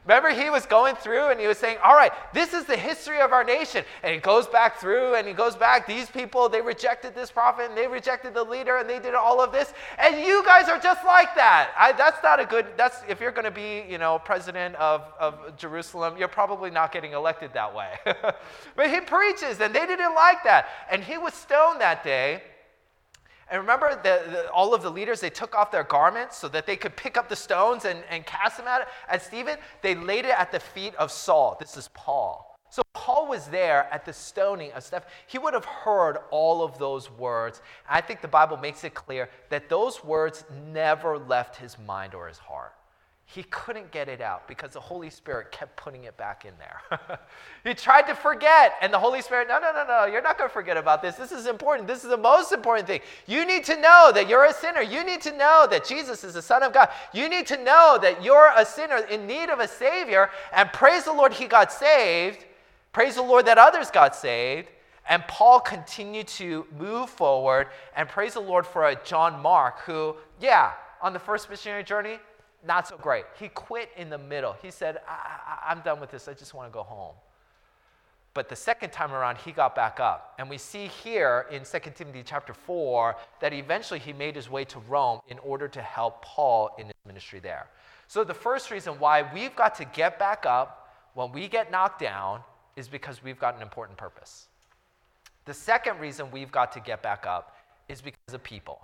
[0.07, 3.21] Remember, he was going through and he was saying, All right, this is the history
[3.21, 3.85] of our nation.
[4.03, 7.71] And he goes back through and he goes back, these people, they rejected this prophet
[7.71, 9.73] and they rejected the leader and they did all of this.
[9.99, 11.71] And you guys are just like that.
[11.79, 15.03] I, that's not a good, that's, if you're going to be, you know, president of,
[15.19, 17.95] of Jerusalem, you're probably not getting elected that way.
[18.77, 20.69] but he preaches and they didn't like that.
[20.91, 22.43] And he was stoned that day.
[23.51, 26.67] And remember, the, the, all of the leaders, they took off their garments so that
[26.67, 29.57] they could pick up the stones and, and cast them at, at Stephen.
[29.83, 31.57] They laid it at the feet of Saul.
[31.61, 32.59] This is Paul.
[32.71, 35.05] So Paul was there at the stoning of Stephen.
[35.27, 37.61] He would have heard all of those words.
[37.89, 42.27] I think the Bible makes it clear that those words never left his mind or
[42.27, 42.73] his heart
[43.27, 47.19] he couldn't get it out because the Holy Spirit kept putting it back in there.
[47.65, 50.49] he tried to forget, and the Holy Spirit, no, no, no, no, you're not going
[50.49, 51.17] to forget about this.
[51.17, 51.89] This is important.
[51.89, 53.01] This is the most important thing.
[53.27, 54.83] You need to know that you're a sinner.
[54.83, 56.91] You need to know that Jesus is the Son of God.
[57.15, 61.05] You need to know that you're a sinner in need of a Savior, and praise
[61.05, 62.45] the Lord, he got saved.
[62.93, 64.69] Praise the Lord that others got saved.
[65.09, 70.17] And Paul continued to move forward, and praise the Lord for a John Mark who,
[70.41, 72.19] yeah, on the first missionary journey,
[72.67, 73.25] not so great.
[73.39, 74.57] He quit in the middle.
[74.63, 76.29] He said, I, am done with this.
[76.29, 77.15] I just want to go home.
[78.33, 80.35] But the second time around, he got back up.
[80.39, 84.65] And we see here in 2 Timothy chapter 4 that eventually he made his way
[84.65, 87.67] to Rome in order to help Paul in his ministry there.
[88.09, 92.01] So the first reason why we've got to get back up when we get knocked
[92.01, 92.41] down
[92.77, 94.49] is because we've got an important purpose.
[95.45, 97.57] The second reason we've got to get back up
[97.89, 98.81] is because of people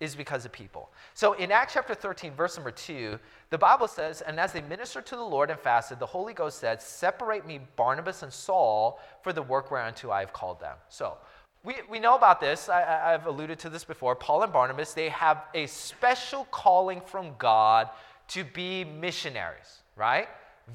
[0.00, 0.90] is because of people.
[1.14, 3.18] So in Acts chapter 13, verse number 2,
[3.50, 6.58] the Bible says, And as they ministered to the Lord and fasted, the Holy Ghost
[6.58, 10.76] said, Separate me, Barnabas and Saul, for the work whereunto I have called them.
[10.88, 11.18] So
[11.62, 12.70] we, we know about this.
[12.70, 14.16] I, I've alluded to this before.
[14.16, 17.90] Paul and Barnabas, they have a special calling from God
[18.28, 20.28] to be missionaries, right?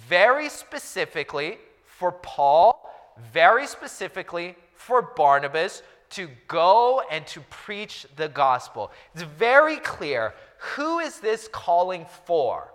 [0.07, 2.93] Very specifically for Paul,
[3.33, 5.81] very specifically for Barnabas
[6.15, 8.91] to go and to preach the gospel.
[9.13, 12.73] It's very clear who is this calling for?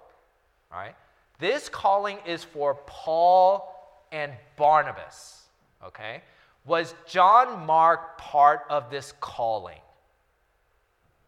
[0.71, 0.95] Right?
[1.39, 3.75] This calling is for Paul
[4.13, 5.43] and Barnabas.
[5.85, 6.23] Okay?
[6.67, 9.79] Was John Mark part of this calling?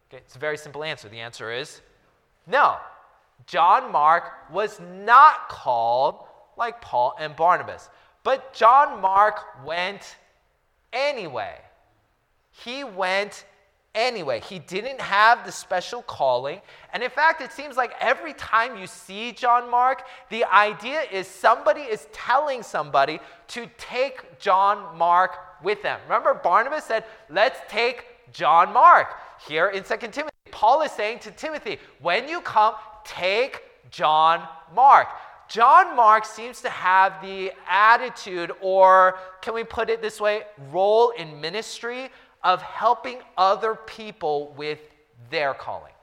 [0.09, 1.09] Okay, it's a very simple answer.
[1.09, 1.81] The answer is
[2.45, 2.77] no.
[3.47, 6.19] John Mark was not called
[6.55, 7.89] like Paul and Barnabas.
[8.23, 10.15] But John Mark went
[10.93, 11.55] anyway.
[12.53, 13.45] He went
[13.95, 14.39] anyway.
[14.39, 16.61] He didn't have the special calling.
[16.93, 21.27] And in fact, it seems like every time you see John Mark, the idea is
[21.27, 25.99] somebody is telling somebody to take John Mark with them.
[26.05, 29.15] Remember, Barnabas said, Let's take John Mark.
[29.47, 33.61] Here in 2 Timothy, Paul is saying to Timothy, When you come, take
[33.91, 35.07] John Mark.
[35.49, 41.11] John Mark seems to have the attitude, or can we put it this way, role
[41.11, 42.09] in ministry
[42.43, 44.79] of helping other people with
[45.29, 45.93] their calling.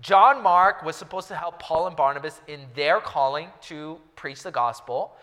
[0.00, 4.50] John Mark was supposed to help Paul and Barnabas in their calling to preach the
[4.50, 5.16] gospel.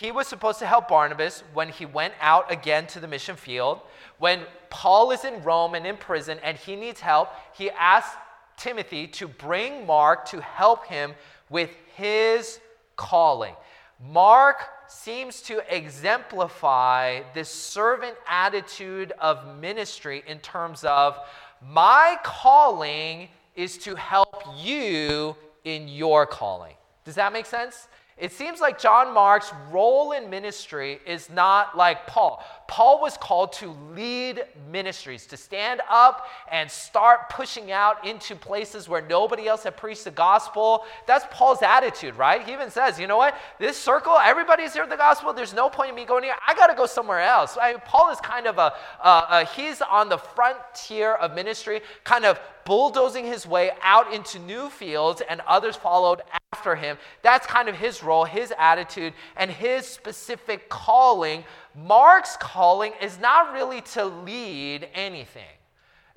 [0.00, 3.80] He was supposed to help Barnabas when he went out again to the mission field.
[4.18, 8.16] When Paul is in Rome and in prison and he needs help, he asks
[8.56, 11.14] Timothy to bring Mark to help him
[11.48, 12.58] with his
[12.96, 13.54] calling.
[14.00, 21.18] Mark seems to exemplify this servant attitude of ministry in terms of
[21.62, 26.74] my calling is to help you in your calling.
[27.04, 27.88] Does that make sense?
[28.18, 32.44] It seems like John Mark's role in ministry is not like Paul.
[32.68, 38.88] Paul was called to lead ministries, to stand up and start pushing out into places
[38.88, 40.84] where nobody else had preached the gospel.
[41.06, 42.44] That's Paul's attitude, right?
[42.44, 43.36] He even says, you know what?
[43.58, 45.32] This circle, everybody's heard the gospel.
[45.32, 46.34] There's no point in me going here.
[46.46, 47.56] I got to go somewhere else.
[47.60, 52.24] I mean, Paul is kind of a, a, he's on the frontier of ministry, kind
[52.24, 56.20] of bulldozing his way out into new fields, and others followed
[56.52, 56.98] after him.
[57.22, 61.44] That's kind of his role, his attitude, and his specific calling.
[61.76, 65.42] Mark's calling is not really to lead anything.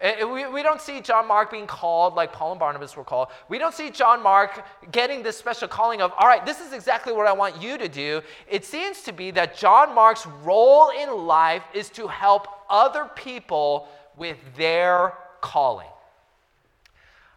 [0.02, 3.28] Eh, we, we don't see John Mark being called like Paul and Barnabas were called.
[3.50, 7.12] We don't see John Mark getting this special calling of, all right, this is exactly
[7.12, 8.22] what I want you to do.
[8.50, 13.90] It seems to be that John Mark's role in life is to help other people
[14.16, 15.88] with their calling.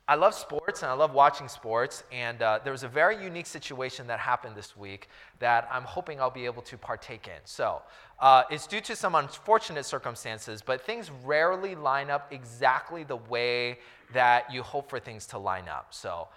[0.06, 3.46] I love sports and I love watching sports, and uh, there was a very unique
[3.46, 5.08] situation that happened this week
[5.38, 7.40] that I'm hoping I'll be able to partake in.
[7.44, 7.82] So,
[8.22, 13.80] uh, it's due to some unfortunate circumstances, but things rarely line up exactly the way
[14.12, 15.88] that you hope for things to line up.
[15.90, 16.28] So,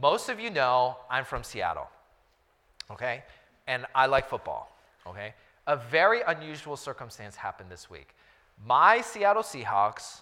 [0.00, 1.88] most of you know I'm from Seattle,
[2.90, 3.22] okay?
[3.66, 4.74] And I like football,
[5.06, 5.34] okay?
[5.66, 8.14] A very unusual circumstance happened this week.
[8.64, 10.20] My Seattle Seahawks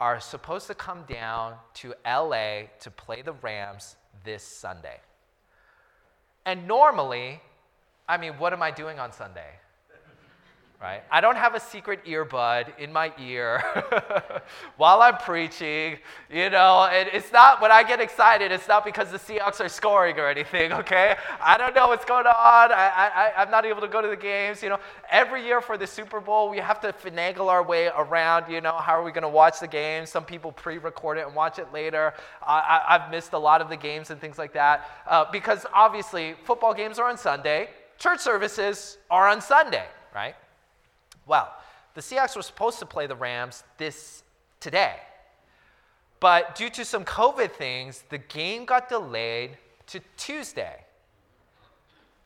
[0.00, 3.94] are supposed to come down to LA to play the Rams
[4.24, 4.98] this Sunday.
[6.44, 7.40] And normally,
[8.08, 9.50] I mean, what am I doing on Sunday?
[10.80, 11.02] Right?
[11.10, 13.62] I don't have a secret earbud in my ear
[14.76, 15.98] while I'm preaching.
[16.30, 19.68] You know, and it's not when I get excited, it's not because the Seahawks are
[19.68, 21.16] scoring or anything, okay?
[21.40, 22.72] I don't know what's going on.
[22.72, 24.62] I, I, I'm not able to go to the games.
[24.62, 24.78] You know,
[25.10, 28.76] every year for the Super Bowl, we have to finagle our way around, you know,
[28.76, 30.06] how are we going to watch the game?
[30.06, 32.14] Some people pre record it and watch it later.
[32.40, 36.36] I, I've missed a lot of the games and things like that uh, because obviously
[36.44, 40.36] football games are on Sunday, church services are on Sunday, right?
[41.28, 41.54] Well,
[41.94, 44.22] the Seahawks were supposed to play the Rams this
[44.60, 44.96] today.
[46.20, 49.56] But due to some COVID things, the game got delayed
[49.88, 50.84] to Tuesday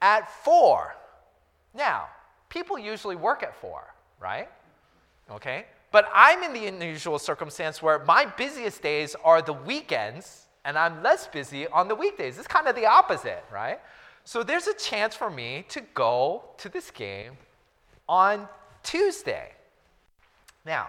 [0.00, 0.94] at 4.
[1.74, 2.06] Now,
[2.48, 3.82] people usually work at 4,
[4.20, 4.48] right?
[5.30, 5.66] Okay?
[5.90, 11.02] But I'm in the unusual circumstance where my busiest days are the weekends and I'm
[11.02, 12.38] less busy on the weekdays.
[12.38, 13.80] It's kind of the opposite, right?
[14.24, 17.32] So there's a chance for me to go to this game
[18.08, 18.48] on
[18.82, 19.52] Tuesday.
[20.64, 20.88] Now,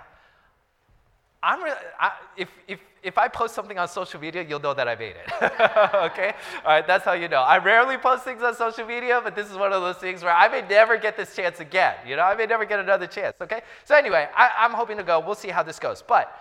[1.44, 4.88] I'm re- I, if, if, if I post something on social media, you'll know that
[4.88, 5.30] I made it.
[5.42, 6.34] okay?
[6.64, 7.42] All right, that's how you know.
[7.42, 10.34] I rarely post things on social media, but this is one of those things where
[10.34, 11.96] I may never get this chance again.
[12.08, 13.36] You know, I may never get another chance.
[13.42, 13.62] Okay?
[13.84, 15.20] So, anyway, I, I'm hoping to go.
[15.20, 16.02] We'll see how this goes.
[16.02, 16.34] But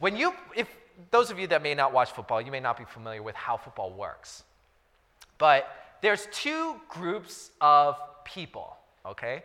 [0.00, 0.68] when you, if
[1.10, 3.56] those of you that may not watch football, you may not be familiar with how
[3.56, 4.42] football works.
[5.38, 5.66] But
[6.02, 9.44] there's two groups of people, okay?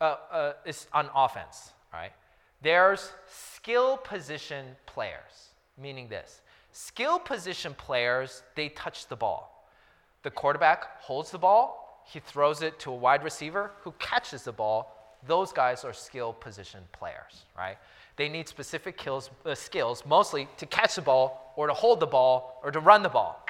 [0.00, 2.12] Uh, uh, is on offense, right?
[2.62, 6.40] There's skill position players, meaning this
[6.72, 9.66] skill position players, they touch the ball.
[10.22, 14.52] The quarterback holds the ball, he throws it to a wide receiver who catches the
[14.52, 15.18] ball.
[15.26, 17.78] Those guys are skill position players, right?
[18.16, 22.06] They need specific kills, uh, skills, mostly to catch the ball or to hold the
[22.06, 23.44] ball or to run the ball.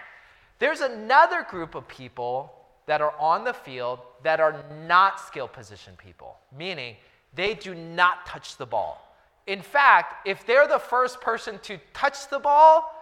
[0.59, 2.53] There's another group of people
[2.87, 6.97] that are on the field that are not skill position people, meaning
[7.35, 9.03] they do not touch the ball.
[9.47, 12.93] In fact, if they're the first person to touch the ball,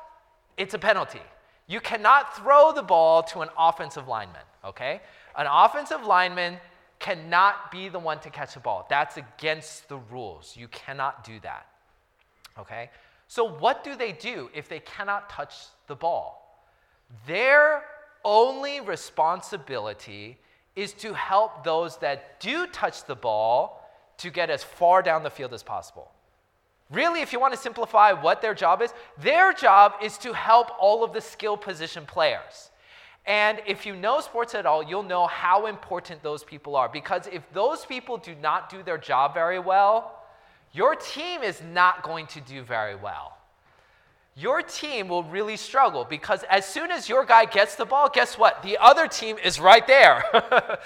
[0.56, 1.22] it's a penalty.
[1.66, 5.00] You cannot throw the ball to an offensive lineman, okay?
[5.36, 6.58] An offensive lineman
[6.98, 8.86] cannot be the one to catch the ball.
[8.90, 10.54] That's against the rules.
[10.56, 11.66] You cannot do that,
[12.58, 12.90] okay?
[13.28, 15.54] So, what do they do if they cannot touch
[15.86, 16.66] the ball?
[17.26, 17.84] Their
[18.24, 20.38] only responsibility
[20.76, 25.30] is to help those that do touch the ball to get as far down the
[25.30, 26.10] field as possible.
[26.90, 30.68] Really, if you want to simplify what their job is, their job is to help
[30.78, 32.70] all of the skill position players.
[33.26, 36.88] And if you know sports at all, you'll know how important those people are.
[36.88, 40.22] Because if those people do not do their job very well,
[40.72, 43.33] your team is not going to do very well
[44.36, 48.36] your team will really struggle because as soon as your guy gets the ball, guess
[48.36, 48.64] what?
[48.64, 50.24] The other team is right there.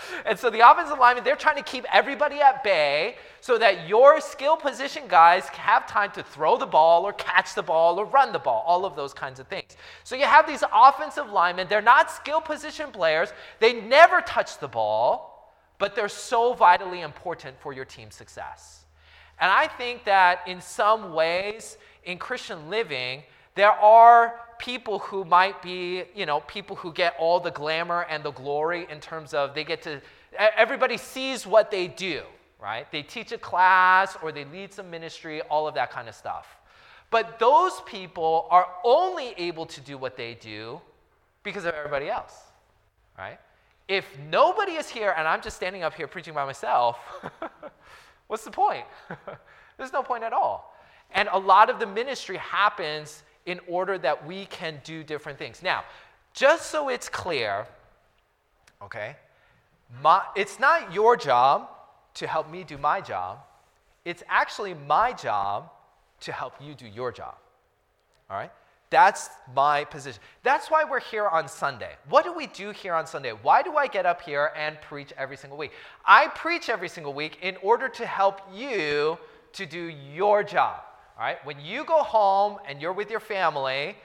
[0.27, 4.21] and so the offensive lineman, they're trying to keep everybody at bay so that your
[4.21, 8.33] skill position guys have time to throw the ball or catch the ball or run
[8.33, 9.79] the ball, all of those kinds of things.
[10.05, 14.69] So you have these offensive linemen, they're not skill position players, they never touch the
[14.69, 18.85] ball, but they're so vitally important for your team's success.
[19.41, 23.23] And I think that in some ways, in Christian living,
[23.59, 28.23] there are people who might be, you know, people who get all the glamour and
[28.23, 30.01] the glory in terms of they get to,
[30.39, 32.23] everybody sees what they do,
[32.61, 32.91] right?
[32.93, 36.47] They teach a class or they lead some ministry, all of that kind of stuff.
[37.11, 40.81] But those people are only able to do what they do
[41.43, 42.35] because of everybody else,
[43.17, 43.39] right?
[43.89, 46.99] If nobody is here and I'm just standing up here preaching by myself,
[48.27, 48.85] what's the point?
[49.79, 50.75] There's no point at all.
[51.13, 55.63] And a lot of the ministry happens in order that we can do different things.
[55.63, 55.83] Now,
[56.35, 57.67] just so it's clear,
[58.83, 59.17] okay,
[60.03, 61.71] my, it's not your job
[62.15, 63.39] to help me do my job.
[64.05, 65.71] It's actually my job
[66.21, 67.37] to help you do your job.
[68.29, 68.53] All right?
[68.91, 70.21] That's my position.
[70.43, 71.93] That's why we're here on Sunday.
[72.11, 73.33] What do we do here on Sunday?
[73.33, 75.73] Why do I get up here and preach every single week?
[76.05, 79.17] I preach every single week in order to help you
[79.55, 80.83] to do your job.
[81.19, 81.45] All right?
[81.45, 83.97] When you go home and you're with your family,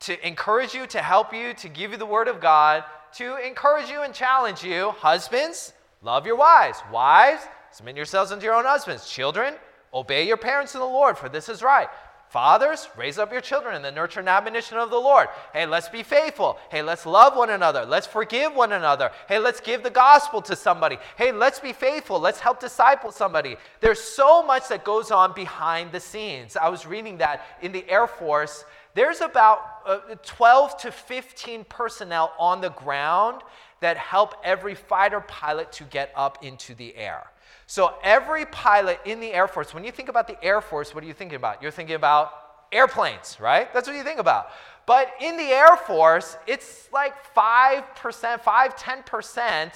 [0.00, 2.84] to encourage you, to help you, to give you the word of God,
[3.14, 4.90] to encourage you and challenge you.
[4.90, 6.78] Husbands, love your wives.
[6.92, 7.42] Wives,
[7.72, 9.08] submit yourselves unto your own husbands.
[9.08, 9.54] Children,
[9.92, 11.88] obey your parents in the Lord, for this is right.
[12.30, 15.28] Fathers, raise up your children in the nurture and admonition of the Lord.
[15.54, 16.58] Hey, let's be faithful.
[16.70, 17.86] Hey, let's love one another.
[17.86, 19.10] Let's forgive one another.
[19.28, 20.98] Hey, let's give the gospel to somebody.
[21.16, 22.20] Hey, let's be faithful.
[22.20, 23.56] Let's help disciple somebody.
[23.80, 26.54] There's so much that goes on behind the scenes.
[26.56, 28.64] I was reading that in the Air Force.
[28.92, 33.42] There's about uh, 12 to 15 personnel on the ground
[33.80, 37.24] that help every fighter pilot to get up into the air.
[37.68, 41.04] So every pilot in the Air Force, when you think about the Air Force, what
[41.04, 41.62] are you thinking about?
[41.62, 42.32] You're thinking about
[42.72, 43.72] airplanes, right?
[43.74, 44.48] That's what you think about.
[44.86, 49.70] But in the Air Force, it's like 5%, 5, 10%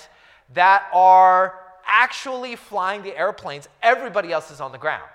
[0.55, 3.69] that are actually flying the airplanes.
[3.83, 5.11] Everybody else is on the ground,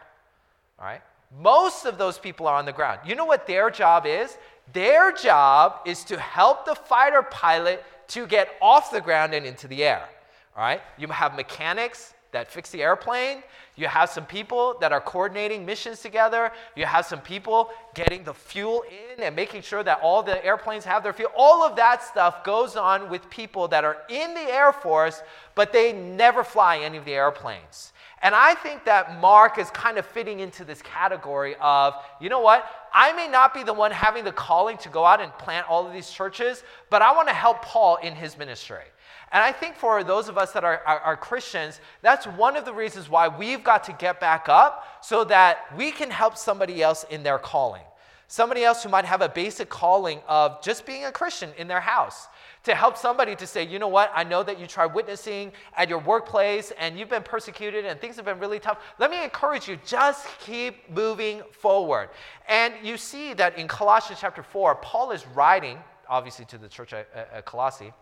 [0.77, 1.01] all right?
[1.41, 2.99] Most of those people are on the ground.
[3.07, 4.37] You know what their job is?
[4.71, 9.67] Their job is to help the fighter pilot to get off the ground and into
[9.67, 10.07] the air.
[10.55, 10.81] All right?
[10.99, 13.43] You have mechanics, that fix the airplane.
[13.75, 16.51] You have some people that are coordinating missions together.
[16.75, 18.83] You have some people getting the fuel
[19.15, 21.31] in and making sure that all the airplanes have their fuel.
[21.35, 25.21] All of that stuff goes on with people that are in the Air Force,
[25.55, 27.93] but they never fly any of the airplanes.
[28.23, 32.39] And I think that Mark is kind of fitting into this category of, you know
[32.39, 32.67] what?
[32.91, 35.85] I may not be the one having the calling to go out and plant all
[35.85, 38.85] of these churches, but I want to help Paul in his ministry.
[39.31, 42.63] And I think for those of us that are, are, are, Christians, that's one of
[42.63, 46.81] the reasons why we've got to get back up so that we can help somebody
[46.81, 47.83] else in their calling.
[48.29, 51.81] Somebody else who might have a basic calling of just being a Christian in their
[51.81, 52.27] house.
[52.63, 55.87] To help somebody to say, you know what, I know that you tried witnessing at
[55.87, 58.79] your workplace and you've been persecuted and things have been really tough.
[58.99, 62.09] Let me encourage you, just keep moving forward.
[62.49, 66.91] And you see that in Colossians chapter 4, Paul is writing, obviously, to the church
[66.91, 67.93] at, at Colossae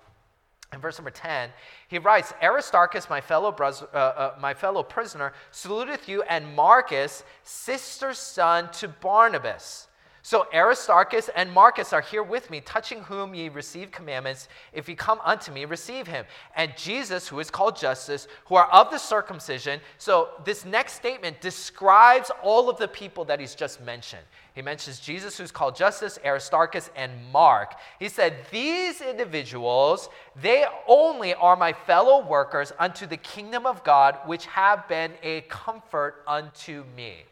[0.73, 1.51] in verse number 10,
[1.87, 7.23] he writes, Aristarchus, my fellow, bros- uh, uh, my fellow prisoner, saluteth you, and Marcus,
[7.43, 9.87] sister's son to Barnabas
[10.25, 14.47] so Aristarchus and Marcus are here with me, touching whom ye receive commandments.
[14.73, 16.25] If ye come unto me, receive him.
[16.55, 19.79] And Jesus, who is called Justus, who are of the circumcision.
[19.99, 24.23] So this next statement describes all of the people that he's just mentioned.
[24.55, 27.75] He mentions Jesus, who's called Justus, Aristarchus, and Mark.
[27.99, 30.09] He said, These individuals,
[30.41, 35.41] they only are my fellow workers unto the kingdom of God, which have been a
[35.41, 37.25] comfort unto me.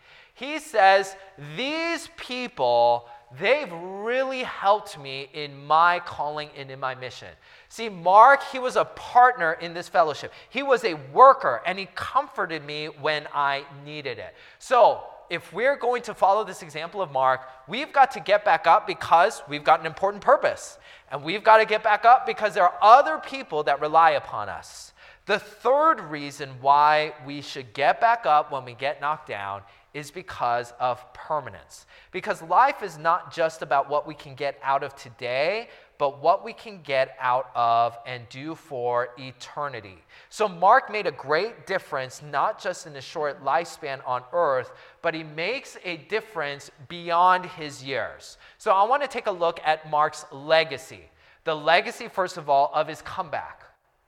[0.43, 1.15] He says,
[1.55, 3.07] These people,
[3.39, 7.29] they've really helped me in my calling and in my mission.
[7.69, 10.33] See, Mark, he was a partner in this fellowship.
[10.49, 14.35] He was a worker and he comforted me when I needed it.
[14.59, 18.67] So, if we're going to follow this example of Mark, we've got to get back
[18.67, 20.77] up because we've got an important purpose.
[21.09, 24.49] And we've got to get back up because there are other people that rely upon
[24.49, 24.91] us.
[25.25, 29.61] The third reason why we should get back up when we get knocked down
[29.93, 31.85] is because of permanence.
[32.11, 35.69] Because life is not just about what we can get out of today,
[35.99, 40.03] but what we can get out of and do for eternity.
[40.29, 44.71] So, Mark made a great difference, not just in the short lifespan on earth,
[45.01, 48.37] but he makes a difference beyond his years.
[48.57, 51.09] So, I want to take a look at Mark's legacy.
[51.43, 53.63] The legacy, first of all, of his comeback.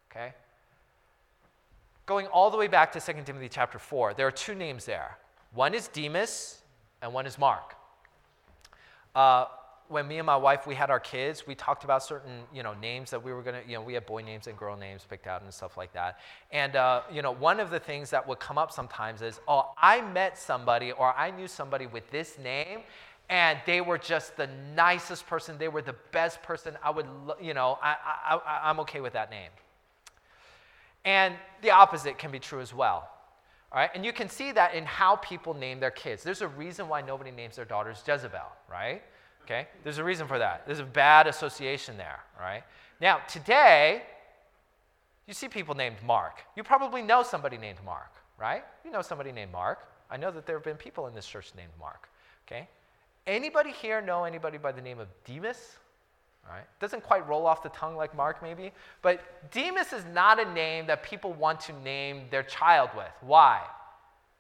[0.10, 0.34] Okay?
[2.06, 5.18] Going all the way back to 2 Timothy chapter 4, there are two names there.
[5.56, 6.62] One is Demas
[7.02, 7.76] and one is Mark.
[9.16, 9.46] Uh,
[9.88, 12.74] when me and my wife we had our kids, we talked about certain you know
[12.74, 15.28] names that we were gonna you know we had boy names and girl names picked
[15.28, 16.20] out and stuff like that.
[16.52, 19.72] And uh, you know one of the things that would come up sometimes is oh
[19.78, 22.80] I met somebody or I knew somebody with this name.
[23.28, 25.58] And they were just the nicest person.
[25.58, 26.78] They were the best person.
[26.84, 27.08] I would,
[27.42, 29.50] you know, I, I, I'm okay with that name.
[31.06, 31.34] And
[31.64, 33.10] the opposite can be true as well.
[33.72, 33.90] All right?
[33.94, 36.24] And you can see that in how people name their kids.
[36.24, 39.02] There's a reason why nobody names their daughters Jezebel, right?
[39.44, 39.68] Okay?
[39.84, 40.66] There's a reason for that.
[40.66, 42.64] There's a bad association there, right?
[43.00, 44.04] Now, today,
[45.28, 46.44] you see people named Mark.
[46.56, 48.64] You probably know somebody named Mark, right?
[48.84, 49.88] You know somebody named Mark.
[50.10, 52.10] I know that there have been people in this church named Mark,
[52.48, 52.68] okay?
[53.28, 55.78] Anybody here know anybody by the name of Demas?
[56.48, 56.64] Right.
[56.80, 58.72] Doesn't quite roll off the tongue like Mark, maybe.
[59.02, 63.12] But Demas is not a name that people want to name their child with.
[63.22, 63.62] Why?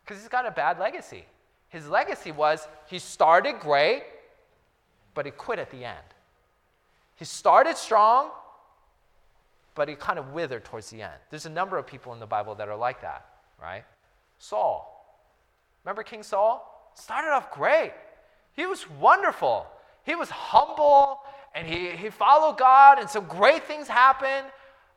[0.03, 1.25] Because he's got a bad legacy.
[1.69, 4.03] His legacy was he started great,
[5.15, 5.97] but he quit at the end.
[7.15, 8.29] He started strong,
[9.73, 11.13] but he kind of withered towards the end.
[11.31, 13.25] There's a number of people in the Bible that are like that,
[13.59, 13.83] right?
[14.37, 14.91] Saul.
[15.83, 16.91] Remember King Saul?
[16.93, 17.93] Started off great.
[18.53, 19.65] He was wonderful.
[20.03, 21.21] He was humble
[21.55, 24.47] and he, he followed God, and some great things happened.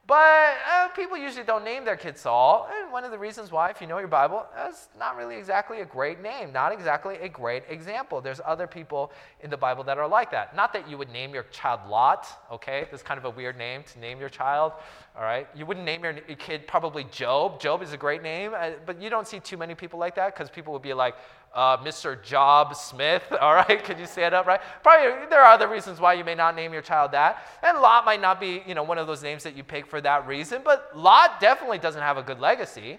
[0.09, 2.67] But uh, people usually don't name their kid Saul.
[2.75, 5.83] And one of the reasons why, if you know your Bible, that's not really exactly
[5.83, 8.23] a great name, not exactly a great example.
[8.23, 10.57] There's other people in the Bible that are like that.
[10.57, 12.89] Not that you would name your child Lot, okay?
[12.91, 14.73] That's kind of a weird name to name your child,
[15.15, 15.47] all right?
[15.55, 17.61] You wouldn't name your kid probably Job.
[17.61, 20.35] Job is a great name, uh, but you don't see too many people like that
[20.35, 21.17] because people would be like,
[21.55, 22.23] uh, Mr.
[22.23, 23.83] Job Smith, all right?
[23.83, 24.61] Could you stand up, right?
[24.83, 27.47] Probably there are other reasons why you may not name your child that.
[27.63, 30.01] And Lot might not be, you know, one of those names that you pick for
[30.01, 32.99] that reason, but Lot definitely doesn't have a good legacy.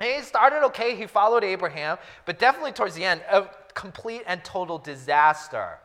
[0.00, 4.78] he started okay, he followed Abraham, but definitely towards the end, a complete and total
[4.78, 5.78] disaster.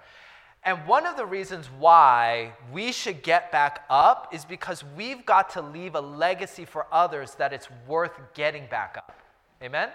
[0.64, 5.50] And one of the reasons why we should get back up is because we've got
[5.52, 9.14] to leave a legacy for others that it's worth getting back up.
[9.64, 9.90] Amen?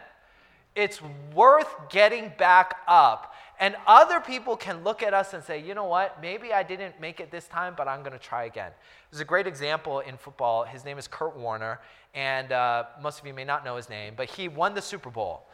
[0.74, 1.00] It's
[1.34, 3.34] worth getting back up.
[3.60, 7.00] And other people can look at us and say, you know what, maybe I didn't
[7.00, 8.72] make it this time, but I'm going to try again.
[9.10, 10.64] There's a great example in football.
[10.64, 11.80] His name is Kurt Warner,
[12.14, 15.10] and uh, most of you may not know his name, but he won the Super
[15.10, 15.46] Bowl.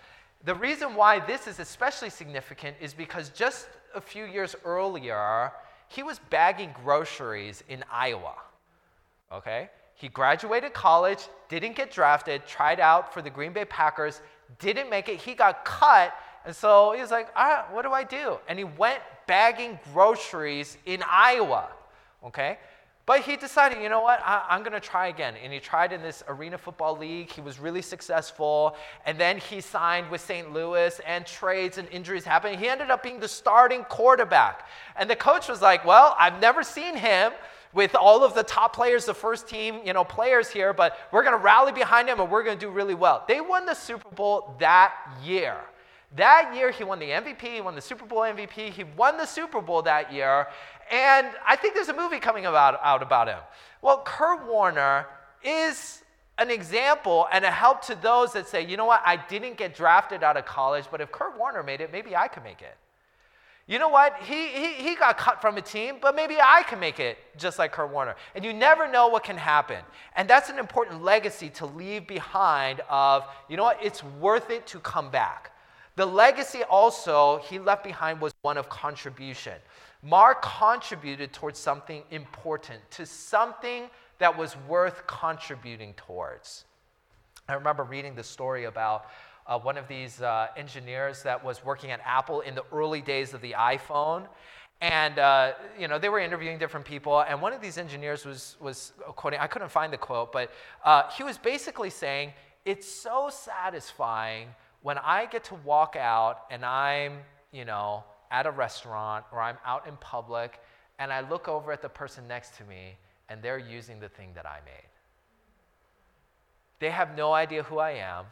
[0.44, 5.52] The reason why this is especially significant is because just a few years earlier,
[5.88, 8.36] he was bagging groceries in Iowa.
[9.32, 9.68] Okay?
[9.94, 14.22] He graduated college, didn't get drafted, tried out for the Green Bay Packers,
[14.58, 15.20] didn't make it.
[15.20, 16.14] He got cut.
[16.44, 18.38] And so he was like, ah, what do I do?
[18.48, 21.68] And he went bagging groceries in Iowa.
[22.24, 22.58] Okay?
[23.08, 25.34] But he decided, you know what, I, am going to try again.
[25.42, 27.30] And he tried in this arena football league.
[27.30, 28.76] He was really successful.
[29.06, 30.52] And then he signed with St.
[30.52, 32.60] Louis, and trades and injuries happened.
[32.60, 34.68] He ended up being the starting quarterback.
[34.94, 37.32] And the coach was like, well, I've never seen him
[37.72, 41.22] with all of the top players, the first team, you know, players here, but we're
[41.22, 43.24] going to rally behind him and we're going to do really well.
[43.28, 45.56] They won the Super Bowl that year.
[46.16, 49.26] That year, he won the MVP, he won the Super Bowl MVP, he won the
[49.26, 50.46] Super Bowl that year,
[50.90, 53.40] and I think there's a movie coming about, out about him.
[53.82, 55.06] Well, Kurt Warner
[55.44, 56.02] is
[56.38, 59.74] an example and a help to those that say, you know what, I didn't get
[59.74, 62.76] drafted out of college, but if Kurt Warner made it, maybe I could make it.
[63.68, 64.16] You know what?
[64.22, 67.58] He, he, he got cut from a team, but maybe I can make it just
[67.58, 68.16] like Kurt Warner.
[68.34, 69.84] And you never know what can happen.
[70.16, 73.78] And that's an important legacy to leave behind of, you know what?
[73.82, 75.52] It's worth it to come back.
[75.96, 79.54] The legacy also he left behind was one of contribution.
[80.02, 86.64] Mark contributed towards something important, to something that was worth contributing towards.
[87.48, 89.06] I remember reading the story about
[89.48, 93.32] uh, one of these uh, engineers that was working at Apple in the early days
[93.34, 94.28] of the iPhone.
[94.80, 98.56] And uh, you know they were interviewing different people, and one of these engineers was
[98.60, 99.40] was quoting.
[99.40, 100.52] I couldn't find the quote, but
[100.84, 102.32] uh, he was basically saying,
[102.64, 104.48] "It's so satisfying
[104.82, 107.18] when I get to walk out and I'm
[107.50, 110.60] you know at a restaurant or I'm out in public,
[111.00, 112.96] and I look over at the person next to me,
[113.28, 114.88] and they're using the thing that I made.
[116.78, 118.26] They have no idea who I am.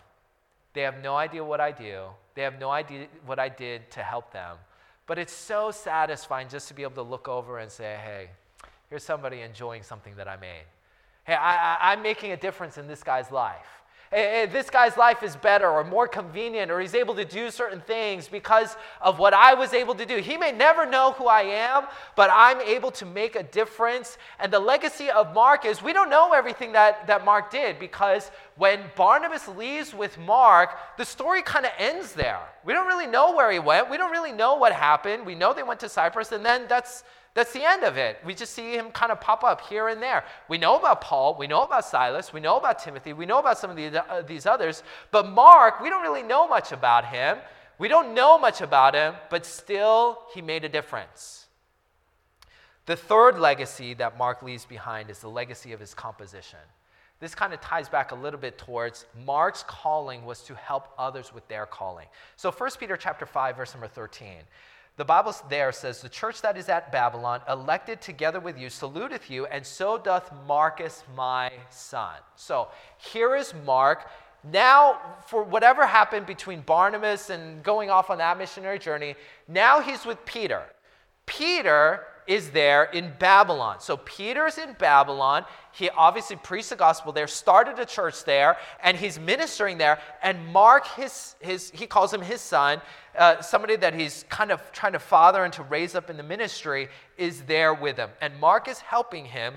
[0.77, 2.03] They have no idea what I do.
[2.35, 4.59] They have no idea what I did to help them.
[5.07, 8.29] But it's so satisfying just to be able to look over and say, hey,
[8.91, 10.65] here's somebody enjoying something that I made.
[11.25, 15.37] Hey, I, am making a difference in this guy's life hey, this guy's life is
[15.37, 19.55] better or more convenient, or he's able to do certain things because of what I
[19.55, 20.19] was able to do.
[20.19, 21.85] He may never know who I am,
[22.15, 24.19] but I'm able to make a difference.
[24.39, 28.31] And the legacy of Mark is we don't know everything that, that Mark did because
[28.57, 32.41] when Barnabas leaves with Mark, the story kind of ends there.
[32.65, 35.27] We don't really know where he went, we don't really know what happened.
[35.27, 37.05] We know they went to Cyprus, and then that's
[37.37, 38.19] that's the end of it.
[38.25, 40.25] We just see him kind of pop up here and there.
[40.49, 43.59] We know about Paul, we know about Silas, we know about Timothy, we know about
[43.59, 47.37] some of the, uh, these others, but Mark, we don't really know much about him.
[47.79, 51.45] We don't know much about him, but still, he made a difference.
[52.87, 56.61] The third legacy that Mark leaves behind is the legacy of his composition.
[57.21, 61.35] This kind of ties back a little bit towards Mark's calling was to help others
[61.35, 62.07] with their calling.
[62.37, 64.37] So 1 Peter chapter 5 verse number 13.
[64.97, 69.29] The Bible there says, The church that is at Babylon, elected together with you, saluteth
[69.29, 72.15] you, and so doth Marcus my son.
[72.35, 74.09] So here is Mark.
[74.43, 79.17] Now, for whatever happened between Barnabas and going off on that missionary journey,
[79.49, 80.63] now he's with Peter.
[81.27, 83.81] Peter is there in Babylon.
[83.81, 85.45] So Peter's in Babylon.
[85.73, 89.99] He obviously preached the gospel there, started a church there, and he's ministering there.
[90.23, 92.81] And Mark, his, his he calls him his son,
[93.19, 96.23] uh, somebody that he's kind of trying to father and to raise up in the
[96.23, 98.11] ministry, is there with him.
[98.21, 99.55] And Mark is helping him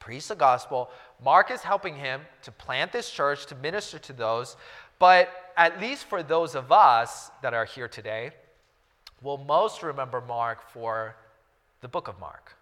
[0.00, 0.90] preach the gospel.
[1.22, 4.56] Mark is helping him to plant this church, to minister to those.
[4.98, 8.30] But at least for those of us that are here today,
[9.22, 11.16] we'll most remember Mark for
[11.80, 12.54] the book of Mark.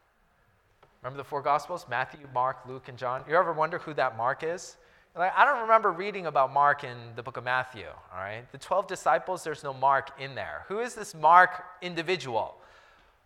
[1.03, 3.23] Remember the four Gospels Matthew, Mark, Luke, and John?
[3.29, 4.77] You ever wonder who that Mark is?
[5.17, 8.43] Like, I don't remember reading about Mark in the book of Matthew, all right?
[8.53, 10.65] The 12 disciples, there's no Mark in there.
[10.69, 12.57] Who is this Mark individual?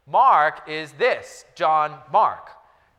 [0.07, 2.51] Mark is this John Mark.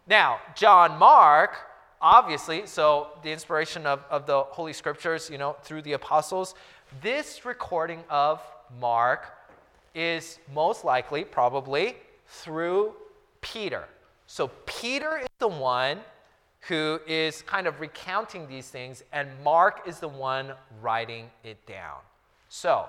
[0.08, 1.56] Now, John Mark,
[2.02, 6.54] obviously, so the inspiration of, of the Holy Scriptures, you know, through the apostles,
[7.02, 8.42] this recording of
[8.80, 9.26] Mark
[9.96, 11.96] is most likely, probably,
[12.32, 12.94] through
[13.42, 13.86] Peter.
[14.26, 16.00] So Peter is the one
[16.68, 21.98] who is kind of recounting these things, and Mark is the one writing it down.
[22.50, 22.88] So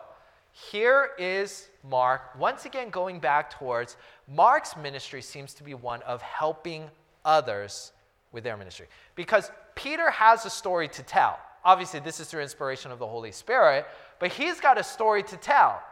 [0.52, 3.96] here is Mark, once again going back towards
[4.28, 6.84] Mark's ministry seems to be one of helping
[7.24, 7.92] others
[8.30, 8.86] with their ministry.
[9.14, 11.38] Because Peter has a story to tell.
[11.64, 13.86] Obviously, this is through inspiration of the Holy Spirit,
[14.18, 15.82] but he's got a story to tell.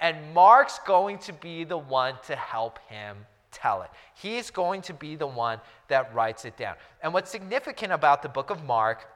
[0.00, 3.16] And Mark's going to be the one to help him
[3.50, 3.90] tell it.
[4.14, 6.76] He's going to be the one that writes it down.
[7.02, 9.08] And what's significant about the book of Mark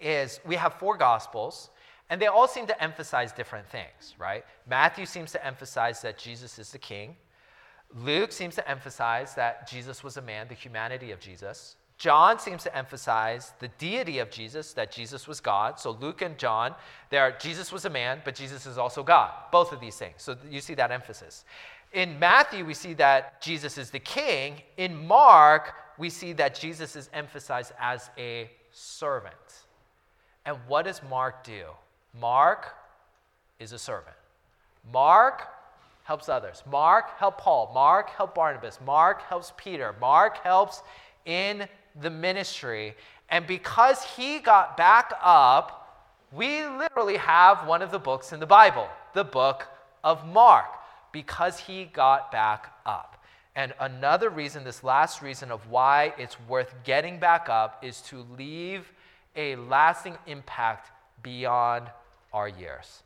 [0.00, 1.70] is we have four gospels,
[2.10, 4.44] and they all seem to emphasize different things, right?
[4.68, 7.16] Matthew seems to emphasize that Jesus is the king.
[7.94, 11.76] Luke seems to emphasize that Jesus was a man, the humanity of Jesus.
[11.98, 15.80] John seems to emphasize the deity of Jesus, that Jesus was God.
[15.80, 16.74] So Luke and John,
[17.08, 19.32] there Jesus was a man, but Jesus is also God.
[19.50, 20.16] Both of these things.
[20.18, 21.44] So you see that emphasis.
[21.92, 24.60] In Matthew, we see that Jesus is the king.
[24.76, 29.34] In Mark, we see that Jesus is emphasized as a servant.
[30.44, 31.64] And what does Mark do?
[32.20, 32.74] Mark
[33.58, 34.16] is a servant.
[34.92, 35.48] Mark
[36.04, 36.62] helps others.
[36.70, 37.70] Mark helped Paul.
[37.72, 38.78] Mark helped Barnabas.
[38.84, 39.94] Mark helps Peter.
[39.98, 40.82] Mark helps
[41.24, 41.66] in
[42.00, 42.94] the ministry.
[43.28, 45.82] And because he got back up,
[46.32, 49.68] we literally have one of the books in the Bible, the book
[50.04, 50.66] of Mark,
[51.12, 53.22] because he got back up.
[53.54, 58.26] And another reason, this last reason of why it's worth getting back up, is to
[58.36, 58.92] leave
[59.34, 60.90] a lasting impact
[61.22, 61.88] beyond
[62.32, 62.86] our years.